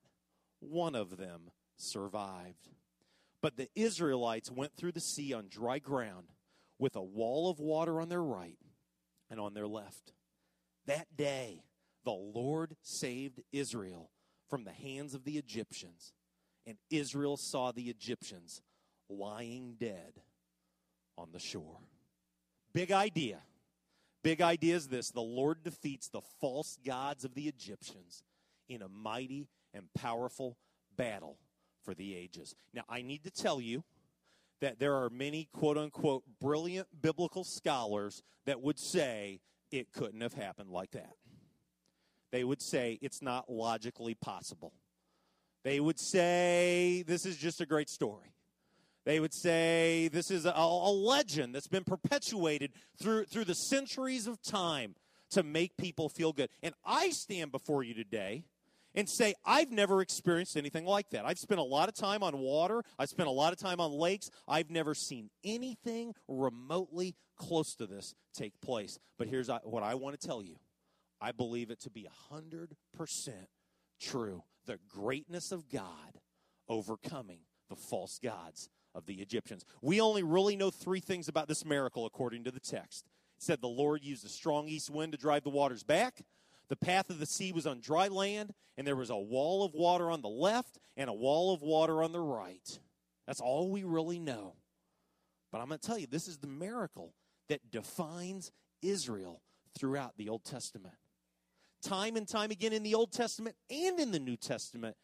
one 0.60 0.94
of 0.94 1.16
them 1.16 1.50
survived. 1.76 2.68
But 3.40 3.56
the 3.56 3.68
Israelites 3.74 4.50
went 4.50 4.72
through 4.76 4.92
the 4.92 5.00
sea 5.00 5.32
on 5.32 5.48
dry 5.48 5.78
ground 5.78 6.28
with 6.78 6.96
a 6.96 7.02
wall 7.02 7.50
of 7.50 7.60
water 7.60 8.00
on 8.00 8.08
their 8.08 8.22
right 8.22 8.58
and 9.30 9.38
on 9.38 9.54
their 9.54 9.66
left. 9.66 10.12
That 10.86 11.16
day, 11.16 11.62
the 12.04 12.12
Lord 12.12 12.76
saved 12.82 13.42
Israel 13.52 14.10
from 14.48 14.64
the 14.64 14.72
hands 14.72 15.14
of 15.14 15.24
the 15.24 15.36
Egyptians, 15.36 16.14
and 16.66 16.78
Israel 16.90 17.36
saw 17.36 17.70
the 17.70 17.90
Egyptians 17.90 18.62
lying 19.08 19.76
dead 19.78 20.22
on 21.16 21.28
the 21.32 21.38
shore. 21.38 21.80
Big 22.72 22.92
idea. 22.92 23.40
Big 24.22 24.40
idea 24.40 24.76
is 24.76 24.88
this 24.88 25.10
the 25.10 25.20
Lord 25.20 25.62
defeats 25.62 26.08
the 26.08 26.22
false 26.40 26.78
gods 26.84 27.24
of 27.24 27.34
the 27.34 27.48
Egyptians 27.48 28.22
in 28.68 28.82
a 28.82 28.88
mighty 28.88 29.48
and 29.74 29.92
powerful 29.94 30.56
battle 30.96 31.38
for 31.84 31.94
the 31.94 32.14
ages. 32.14 32.54
Now, 32.74 32.82
I 32.88 33.02
need 33.02 33.24
to 33.24 33.30
tell 33.30 33.60
you 33.60 33.84
that 34.60 34.78
there 34.78 34.94
are 34.94 35.10
many 35.10 35.48
quote 35.52 35.78
unquote 35.78 36.24
brilliant 36.40 36.88
biblical 37.00 37.44
scholars 37.44 38.22
that 38.46 38.60
would 38.60 38.78
say 38.78 39.40
it 39.70 39.92
couldn't 39.92 40.20
have 40.20 40.34
happened 40.34 40.70
like 40.70 40.90
that. 40.92 41.12
They 42.30 42.44
would 42.44 42.62
say 42.62 42.98
it's 43.00 43.22
not 43.22 43.50
logically 43.50 44.14
possible. 44.14 44.72
They 45.64 45.80
would 45.80 45.98
say 45.98 47.04
this 47.06 47.24
is 47.24 47.36
just 47.36 47.60
a 47.60 47.66
great 47.66 47.88
story. 47.88 48.34
They 49.04 49.20
would 49.20 49.32
say 49.32 50.08
this 50.12 50.30
is 50.30 50.44
a, 50.44 50.52
a 50.54 50.92
legend 50.92 51.54
that's 51.54 51.68
been 51.68 51.84
perpetuated 51.84 52.72
through, 53.00 53.24
through 53.24 53.46
the 53.46 53.54
centuries 53.54 54.26
of 54.26 54.42
time 54.42 54.94
to 55.30 55.42
make 55.42 55.76
people 55.76 56.08
feel 56.08 56.32
good. 56.32 56.50
And 56.62 56.74
I 56.84 57.10
stand 57.10 57.52
before 57.52 57.82
you 57.82 57.94
today 57.94 58.44
and 58.98 59.08
say, 59.08 59.32
I've 59.44 59.70
never 59.70 60.02
experienced 60.02 60.56
anything 60.56 60.84
like 60.84 61.10
that. 61.10 61.24
I've 61.24 61.38
spent 61.38 61.60
a 61.60 61.64
lot 61.64 61.88
of 61.88 61.94
time 61.94 62.24
on 62.24 62.36
water, 62.38 62.82
I've 62.98 63.08
spent 63.08 63.28
a 63.28 63.32
lot 63.32 63.52
of 63.52 63.58
time 63.58 63.80
on 63.80 63.92
lakes. 63.92 64.28
I've 64.48 64.70
never 64.70 64.92
seen 64.92 65.30
anything 65.44 66.14
remotely 66.26 67.14
close 67.36 67.76
to 67.76 67.86
this 67.86 68.16
take 68.34 68.60
place. 68.60 68.98
But 69.16 69.28
here's 69.28 69.48
uh, 69.48 69.60
what 69.62 69.84
I 69.84 69.94
want 69.94 70.20
to 70.20 70.26
tell 70.26 70.42
you 70.42 70.56
I 71.20 71.30
believe 71.30 71.70
it 71.70 71.80
to 71.82 71.90
be 71.90 72.08
100% 72.32 72.68
true. 74.00 74.42
The 74.66 74.80
greatness 74.88 75.52
of 75.52 75.70
God 75.70 76.18
overcoming 76.68 77.42
the 77.70 77.76
false 77.76 78.18
gods 78.18 78.68
of 78.96 79.06
the 79.06 79.20
Egyptians. 79.20 79.64
We 79.80 80.00
only 80.00 80.24
really 80.24 80.56
know 80.56 80.70
three 80.70 81.00
things 81.00 81.28
about 81.28 81.46
this 81.46 81.64
miracle 81.64 82.04
according 82.04 82.42
to 82.44 82.50
the 82.50 82.58
text. 82.58 83.06
It 83.36 83.44
said 83.44 83.60
the 83.60 83.68
Lord 83.68 84.04
used 84.04 84.26
a 84.26 84.28
strong 84.28 84.66
east 84.66 84.90
wind 84.90 85.12
to 85.12 85.18
drive 85.18 85.44
the 85.44 85.50
waters 85.50 85.84
back. 85.84 86.22
The 86.68 86.76
path 86.76 87.08
of 87.10 87.18
the 87.18 87.26
sea 87.26 87.52
was 87.52 87.66
on 87.66 87.80
dry 87.80 88.08
land, 88.08 88.52
and 88.76 88.86
there 88.86 88.96
was 88.96 89.10
a 89.10 89.16
wall 89.16 89.64
of 89.64 89.74
water 89.74 90.10
on 90.10 90.20
the 90.20 90.28
left 90.28 90.78
and 90.96 91.08
a 91.08 91.14
wall 91.14 91.54
of 91.54 91.62
water 91.62 92.02
on 92.02 92.12
the 92.12 92.20
right. 92.20 92.78
That's 93.26 93.40
all 93.40 93.70
we 93.70 93.84
really 93.84 94.18
know. 94.18 94.54
But 95.50 95.60
I'm 95.60 95.68
going 95.68 95.78
to 95.78 95.86
tell 95.86 95.98
you, 95.98 96.06
this 96.06 96.28
is 96.28 96.38
the 96.38 96.46
miracle 96.46 97.14
that 97.48 97.70
defines 97.70 98.52
Israel 98.82 99.40
throughout 99.78 100.16
the 100.18 100.28
Old 100.28 100.44
Testament. 100.44 100.94
Time 101.82 102.16
and 102.16 102.28
time 102.28 102.50
again 102.50 102.72
in 102.72 102.82
the 102.82 102.94
Old 102.94 103.12
Testament 103.12 103.56
and 103.70 103.98
in 103.98 104.10
the 104.10 104.18
New 104.18 104.36
Testament, 104.36 104.96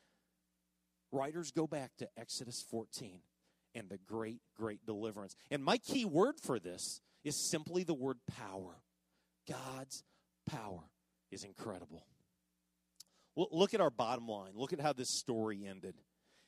writers 1.13 1.51
go 1.51 1.67
back 1.67 1.93
to 1.99 2.09
Exodus 2.19 2.63
14 2.71 3.21
and 3.75 3.89
the 3.89 3.99
great, 3.99 4.41
great 4.57 4.85
deliverance. 4.85 5.35
And 5.51 5.65
my 5.65 5.79
key 5.79 6.05
word 6.05 6.35
for 6.41 6.59
this 6.59 7.01
is 7.25 7.49
simply 7.51 7.85
the 7.85 7.95
word 7.95 8.19
power. 8.39 8.83
God's 9.49 10.03
power 10.49 10.91
is 11.35 11.45
incredible. 11.45 12.07
Look 13.37 13.75
at 13.75 13.81
our 13.81 13.91
bottom 13.91 14.29
line. 14.29 14.53
Look 14.55 14.73
at 14.73 14.81
how 14.81 14.93
this 14.93 15.11
story 15.11 15.67
ended. 15.67 15.97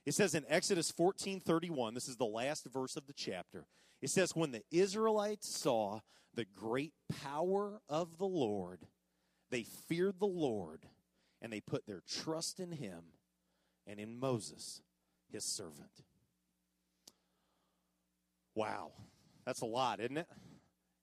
It 0.07 0.15
says 0.15 0.35
in 0.35 0.45
Exodus 0.49 0.91
14 0.93 1.41
31, 1.41 1.95
this 1.95 2.09
is 2.09 2.17
the 2.17 2.25
last 2.25 2.67
verse 2.73 2.97
of 2.97 3.07
the 3.07 3.13
chapter. 3.13 3.67
It 4.01 4.11
says, 4.11 4.37
When 4.37 4.53
the 4.53 4.63
Israelites 4.71 5.49
saw 5.49 6.01
the 6.35 6.47
great 6.55 6.93
power 7.23 7.81
of 7.89 8.19
the 8.19 8.27
Lord, 8.27 8.87
they 9.51 9.65
feared 9.65 10.21
the 10.21 10.27
Lord, 10.27 10.87
and 11.43 11.53
they 11.53 11.61
put 11.61 11.87
their 11.87 12.03
trust 12.09 12.61
in 12.61 12.71
him 12.73 13.03
and 13.87 13.99
in 13.99 14.19
Moses, 14.19 14.83
his 15.33 15.45
servant. 15.45 16.05
Wow. 18.55 18.93
That's 19.45 19.61
a 19.61 19.67
lot, 19.67 20.01
isn't 20.01 20.19
it? 20.19 20.29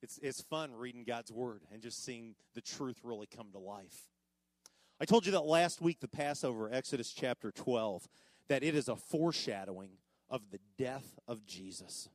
It's, 0.03 0.19
it's 0.21 0.41
fun 0.41 0.73
reading 0.75 1.05
God's 1.05 1.31
Word 1.31 1.61
and 1.71 1.81
just 1.81 2.03
seeing 2.03 2.35
the 2.55 2.61
truth 2.61 2.99
really 3.03 3.25
come 3.25 3.47
to 3.53 3.57
life. 3.57 4.09
I 4.99 5.05
told 5.05 5.25
you 5.25 5.31
that 5.31 5.45
last 5.45 5.79
week, 5.79 6.01
the 6.01 6.09
Passover, 6.09 6.69
Exodus 6.69 7.13
chapter 7.13 7.51
12, 7.51 8.09
that 8.49 8.63
it 8.63 8.75
is 8.75 8.89
a 8.89 8.97
foreshadowing 8.97 9.91
of 10.29 10.41
the 10.51 10.59
death 10.77 11.17
of 11.25 11.45
Jesus. 11.45 12.09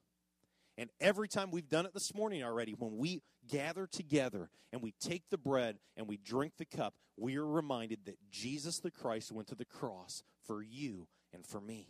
And 0.76 0.90
every 1.00 1.28
time 1.28 1.50
we've 1.50 1.70
done 1.70 1.86
it 1.86 1.94
this 1.94 2.14
morning 2.14 2.44
already, 2.44 2.72
when 2.72 2.98
we 2.98 3.22
gather 3.48 3.86
together 3.86 4.50
and 4.70 4.82
we 4.82 4.92
take 5.00 5.22
the 5.30 5.38
bread 5.38 5.78
and 5.96 6.06
we 6.06 6.18
drink 6.18 6.52
the 6.58 6.66
cup, 6.66 6.92
we 7.16 7.38
are 7.38 7.46
reminded 7.46 8.00
that 8.04 8.18
Jesus 8.30 8.80
the 8.80 8.90
Christ 8.90 9.32
went 9.32 9.48
to 9.48 9.54
the 9.54 9.64
cross 9.64 10.22
for 10.46 10.62
you 10.62 11.08
and 11.32 11.46
for 11.46 11.60
me. 11.60 11.88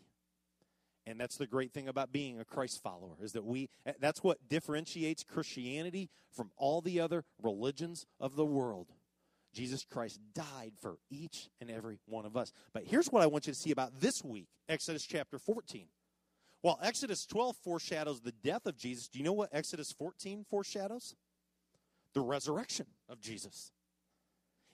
And 1.08 1.18
that's 1.18 1.38
the 1.38 1.46
great 1.46 1.72
thing 1.72 1.88
about 1.88 2.12
being 2.12 2.38
a 2.38 2.44
Christ 2.44 2.82
follower 2.82 3.16
is 3.22 3.32
that 3.32 3.44
we 3.44 3.70
eh, 3.86 3.92
that's 3.98 4.22
what 4.22 4.46
differentiates 4.46 5.24
Christianity 5.24 6.10
from 6.30 6.50
all 6.58 6.82
the 6.82 7.00
other 7.00 7.24
religions 7.42 8.04
of 8.20 8.36
the 8.36 8.44
world. 8.44 8.92
Jesus 9.54 9.86
Christ 9.90 10.20
died 10.34 10.72
for 10.82 10.98
each 11.10 11.48
and 11.62 11.70
every 11.70 11.98
one 12.04 12.26
of 12.26 12.36
us. 12.36 12.52
But 12.74 12.84
here's 12.84 13.08
what 13.08 13.22
I 13.22 13.26
want 13.26 13.46
you 13.46 13.54
to 13.54 13.58
see 13.58 13.70
about 13.70 14.02
this 14.02 14.22
week 14.22 14.48
Exodus 14.68 15.06
chapter 15.06 15.38
14. 15.38 15.86
While 16.60 16.78
Exodus 16.82 17.24
12 17.24 17.56
foreshadows 17.56 18.20
the 18.20 18.32
death 18.32 18.66
of 18.66 18.76
Jesus, 18.76 19.08
do 19.08 19.18
you 19.18 19.24
know 19.24 19.32
what 19.32 19.48
Exodus 19.50 19.92
14 19.92 20.44
foreshadows? 20.50 21.14
The 22.12 22.20
resurrection 22.20 22.86
of 23.08 23.20
Jesus. 23.20 23.72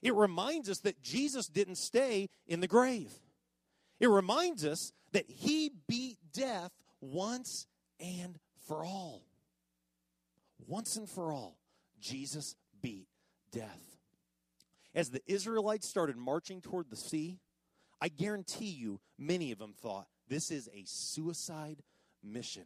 It 0.02 0.14
reminds 0.14 0.68
us 0.68 0.80
that 0.80 1.00
Jesus 1.00 1.46
didn't 1.46 1.76
stay 1.76 2.28
in 2.48 2.58
the 2.58 2.66
grave. 2.66 3.12
It 4.00 4.08
reminds 4.08 4.64
us 4.64 4.92
that 5.14 5.30
he 5.30 5.70
beat 5.88 6.18
death 6.32 6.72
once 7.00 7.66
and 7.98 8.38
for 8.66 8.84
all. 8.84 9.22
Once 10.66 10.96
and 10.96 11.08
for 11.08 11.32
all, 11.32 11.56
Jesus 12.00 12.56
beat 12.82 13.06
death. 13.50 13.80
As 14.94 15.10
the 15.10 15.22
Israelites 15.26 15.88
started 15.88 16.16
marching 16.16 16.60
toward 16.60 16.90
the 16.90 16.96
sea, 16.96 17.38
I 18.00 18.08
guarantee 18.08 18.70
you 18.70 19.00
many 19.18 19.52
of 19.52 19.58
them 19.58 19.72
thought, 19.72 20.06
this 20.28 20.50
is 20.50 20.68
a 20.74 20.82
suicide 20.84 21.82
mission. 22.22 22.64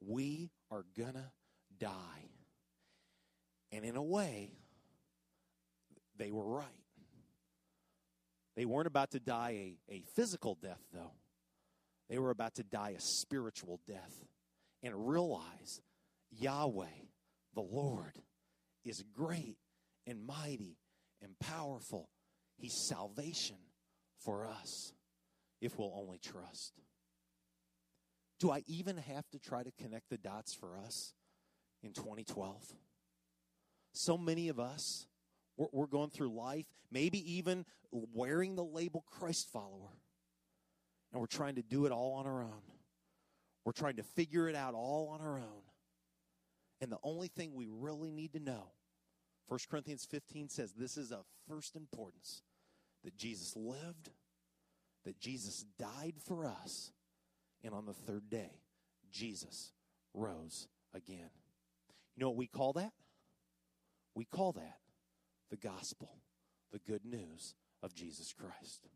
We 0.00 0.50
are 0.70 0.84
gonna 0.98 1.32
die. 1.78 2.30
And 3.72 3.84
in 3.84 3.96
a 3.96 4.02
way, 4.02 4.50
they 6.18 6.30
were 6.30 6.44
right. 6.44 6.66
They 8.56 8.64
weren't 8.64 8.86
about 8.86 9.10
to 9.12 9.20
die 9.20 9.76
a, 9.90 9.94
a 9.94 10.02
physical 10.14 10.56
death, 10.60 10.80
though. 10.92 11.12
They 12.08 12.18
were 12.18 12.30
about 12.30 12.54
to 12.56 12.62
die 12.62 12.94
a 12.96 13.00
spiritual 13.00 13.80
death 13.86 14.24
and 14.82 15.08
realize 15.08 15.80
Yahweh, 16.30 16.86
the 17.54 17.62
Lord, 17.62 18.20
is 18.84 19.02
great 19.12 19.56
and 20.06 20.24
mighty 20.24 20.78
and 21.22 21.38
powerful. 21.38 22.08
He's 22.56 22.74
salvation 22.74 23.56
for 24.18 24.46
us 24.46 24.92
if 25.60 25.78
we'll 25.78 25.94
only 25.96 26.18
trust. 26.18 26.74
Do 28.38 28.50
I 28.50 28.62
even 28.66 28.98
have 28.98 29.28
to 29.30 29.38
try 29.38 29.62
to 29.62 29.72
connect 29.72 30.10
the 30.10 30.18
dots 30.18 30.54
for 30.54 30.78
us 30.78 31.14
in 31.82 31.92
2012? 31.92 32.74
So 33.92 34.18
many 34.18 34.48
of 34.48 34.60
us, 34.60 35.06
we're, 35.56 35.86
going 35.86 36.10
through 36.10 36.34
life, 36.34 36.66
maybe 36.90 37.18
even 37.36 37.64
wearing 37.90 38.54
the 38.54 38.64
label 38.64 39.04
Christ 39.06 39.48
follower, 39.50 39.98
and 41.16 41.22
we're 41.22 41.26
trying 41.26 41.54
to 41.54 41.62
do 41.62 41.86
it 41.86 41.92
all 41.92 42.12
on 42.12 42.26
our 42.26 42.42
own. 42.42 42.60
We're 43.64 43.72
trying 43.72 43.96
to 43.96 44.02
figure 44.02 44.50
it 44.50 44.54
out 44.54 44.74
all 44.74 45.08
on 45.08 45.22
our 45.22 45.38
own. 45.38 45.62
And 46.82 46.92
the 46.92 46.98
only 47.02 47.28
thing 47.28 47.54
we 47.54 47.68
really 47.70 48.10
need 48.10 48.34
to 48.34 48.38
know, 48.38 48.72
1 49.48 49.60
Corinthians 49.70 50.04
15 50.04 50.50
says 50.50 50.74
this 50.74 50.98
is 50.98 51.12
of 51.12 51.24
first 51.48 51.74
importance 51.74 52.42
that 53.02 53.16
Jesus 53.16 53.56
lived, 53.56 54.10
that 55.06 55.18
Jesus 55.18 55.64
died 55.78 56.16
for 56.22 56.44
us, 56.44 56.92
and 57.64 57.72
on 57.72 57.86
the 57.86 57.94
third 57.94 58.28
day, 58.28 58.60
Jesus 59.10 59.72
rose 60.12 60.68
again. 60.92 61.30
You 62.14 62.24
know 62.24 62.28
what 62.28 62.36
we 62.36 62.46
call 62.46 62.74
that? 62.74 62.92
We 64.14 64.26
call 64.26 64.52
that 64.52 64.80
the 65.48 65.56
gospel, 65.56 66.10
the 66.72 66.80
good 66.80 67.06
news 67.06 67.54
of 67.82 67.94
Jesus 67.94 68.34
Christ. 68.34 68.86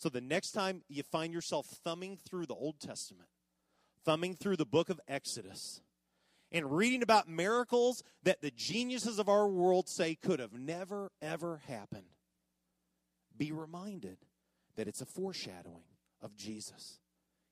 So 0.00 0.08
the 0.08 0.22
next 0.22 0.52
time 0.52 0.80
you 0.88 1.02
find 1.02 1.30
yourself 1.30 1.66
thumbing 1.84 2.16
through 2.16 2.46
the 2.46 2.54
Old 2.54 2.80
Testament, 2.80 3.28
thumbing 4.02 4.34
through 4.34 4.56
the 4.56 4.64
book 4.64 4.88
of 4.88 4.98
Exodus, 5.06 5.82
and 6.50 6.74
reading 6.74 7.02
about 7.02 7.28
miracles 7.28 8.02
that 8.22 8.40
the 8.40 8.50
geniuses 8.50 9.18
of 9.18 9.28
our 9.28 9.46
world 9.46 9.90
say 9.90 10.14
could 10.14 10.40
have 10.40 10.54
never, 10.54 11.12
ever 11.20 11.60
happened, 11.68 12.06
be 13.36 13.52
reminded 13.52 14.16
that 14.76 14.88
it's 14.88 15.02
a 15.02 15.06
foreshadowing 15.06 15.84
of 16.22 16.34
Jesus. 16.34 16.98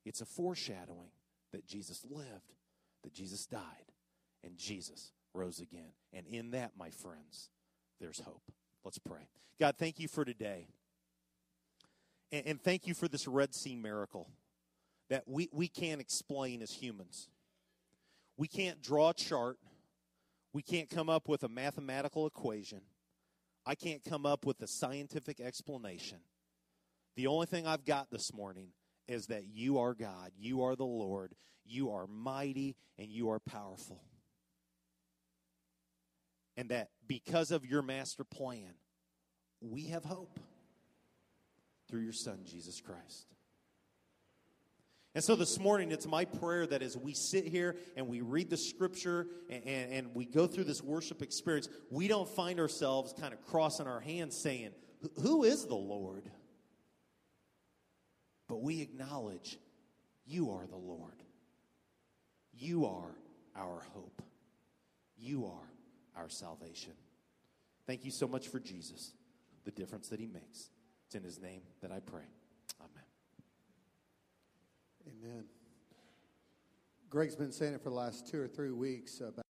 It's 0.03 0.21
a 0.21 0.25
foreshadowing 0.25 1.11
that 1.51 1.67
Jesus 1.67 2.03
lived, 2.09 2.55
that 3.03 3.13
Jesus 3.13 3.45
died, 3.45 3.91
and 4.43 4.57
Jesus 4.57 5.11
rose 5.35 5.59
again. 5.59 5.91
And 6.13 6.25
in 6.25 6.49
that, 6.51 6.71
my 6.75 6.89
friends, 6.89 7.51
there's 7.99 8.21
hope. 8.21 8.51
Let's 8.83 8.97
pray. 8.97 9.29
God, 9.59 9.75
thank 9.77 9.99
you 9.99 10.07
for 10.07 10.25
today. 10.25 10.69
And, 12.31 12.45
and 12.45 12.61
thank 12.61 12.87
you 12.87 12.93
for 12.93 13.07
this 13.07 13.27
Red 13.27 13.53
Sea 13.53 13.75
miracle 13.75 14.29
that 15.09 15.27
we, 15.27 15.49
we 15.51 15.67
can't 15.67 15.99
explain 15.99 16.61
as 16.61 16.71
humans. 16.71 17.29
We 18.37 18.47
can't 18.47 18.81
draw 18.81 19.09
a 19.09 19.13
chart. 19.13 19.57
We 20.53 20.61
can't 20.61 20.89
come 20.89 21.09
up 21.09 21.27
with 21.27 21.43
a 21.43 21.49
mathematical 21.49 22.25
equation. 22.25 22.81
I 23.65 23.75
can't 23.75 24.03
come 24.03 24.25
up 24.25 24.45
with 24.45 24.61
a 24.61 24.67
scientific 24.67 25.39
explanation. 25.39 26.19
The 27.15 27.27
only 27.27 27.47
thing 27.47 27.67
I've 27.67 27.85
got 27.85 28.09
this 28.09 28.33
morning 28.33 28.69
is 29.07 29.27
that 29.27 29.45
you 29.45 29.79
are 29.79 29.93
God, 29.93 30.31
you 30.37 30.63
are 30.63 30.75
the 30.75 30.85
Lord, 30.85 31.33
you 31.65 31.91
are 31.91 32.07
mighty, 32.07 32.75
and 32.97 33.09
you 33.09 33.29
are 33.31 33.39
powerful. 33.39 34.01
And 36.55 36.69
that 36.69 36.89
because 37.07 37.51
of 37.51 37.65
your 37.65 37.81
master 37.81 38.23
plan, 38.23 38.73
we 39.61 39.87
have 39.87 40.03
hope 40.03 40.39
through 41.89 42.01
your 42.01 42.13
Son, 42.13 42.39
Jesus 42.45 42.79
Christ. 42.79 43.25
And 45.15 45.23
so 45.23 45.35
this 45.35 45.59
morning, 45.59 45.91
it's 45.91 46.05
my 46.05 46.23
prayer 46.23 46.67
that 46.67 46.83
as 46.83 46.95
we 46.95 47.13
sit 47.13 47.45
here 47.45 47.75
and 47.97 48.07
we 48.07 48.21
read 48.21 48.49
the 48.49 48.57
scripture 48.57 49.27
and, 49.49 49.63
and, 49.65 49.93
and, 49.93 50.15
we 50.15 50.23
go 50.23 50.45
through 50.45 50.65
this 50.65 50.83
worship 50.83 51.23
experience, 51.23 51.67
we 51.89 52.07
don't 52.07 52.29
find 52.29 52.59
ourselves 52.59 53.13
kind 53.19 53.33
of 53.33 53.43
crossing 53.47 53.87
our 53.87 53.99
hands 53.99 54.37
saying, 54.37 54.69
Who 55.21 55.43
is 55.43 55.65
the 55.65 55.75
Lord? 55.75 56.29
But 58.47 58.61
we 58.61 58.81
acknowledge 58.81 59.57
you 60.25 60.51
are 60.51 60.67
the 60.67 60.77
Lord. 60.77 61.23
You 62.53 62.85
are 62.85 63.15
our 63.55 63.81
hope. 63.93 64.21
You 65.17 65.45
are 65.47 66.21
our 66.21 66.29
salvation. 66.29 66.93
Thank 67.87 68.05
you 68.05 68.11
so 68.11 68.27
much 68.27 68.47
for 68.47 68.59
Jesus, 68.59 69.11
the 69.65 69.71
difference 69.71 70.09
that 70.09 70.19
he 70.19 70.27
makes. 70.27 70.69
It's 71.09 71.15
in 71.15 71.23
his 71.23 71.41
name 71.41 71.61
that 71.81 71.91
I 71.91 72.01
pray. 72.01 72.21
Amen. 72.79 73.03
Amen. 75.07 75.43
Greg's 77.09 77.35
been 77.35 77.51
saying 77.51 77.73
it 77.73 77.81
for 77.81 77.89
the 77.89 77.95
last 77.95 78.27
two 78.27 78.39
or 78.39 78.47
three 78.47 78.69
weeks 78.69 79.19
about. 79.19 79.43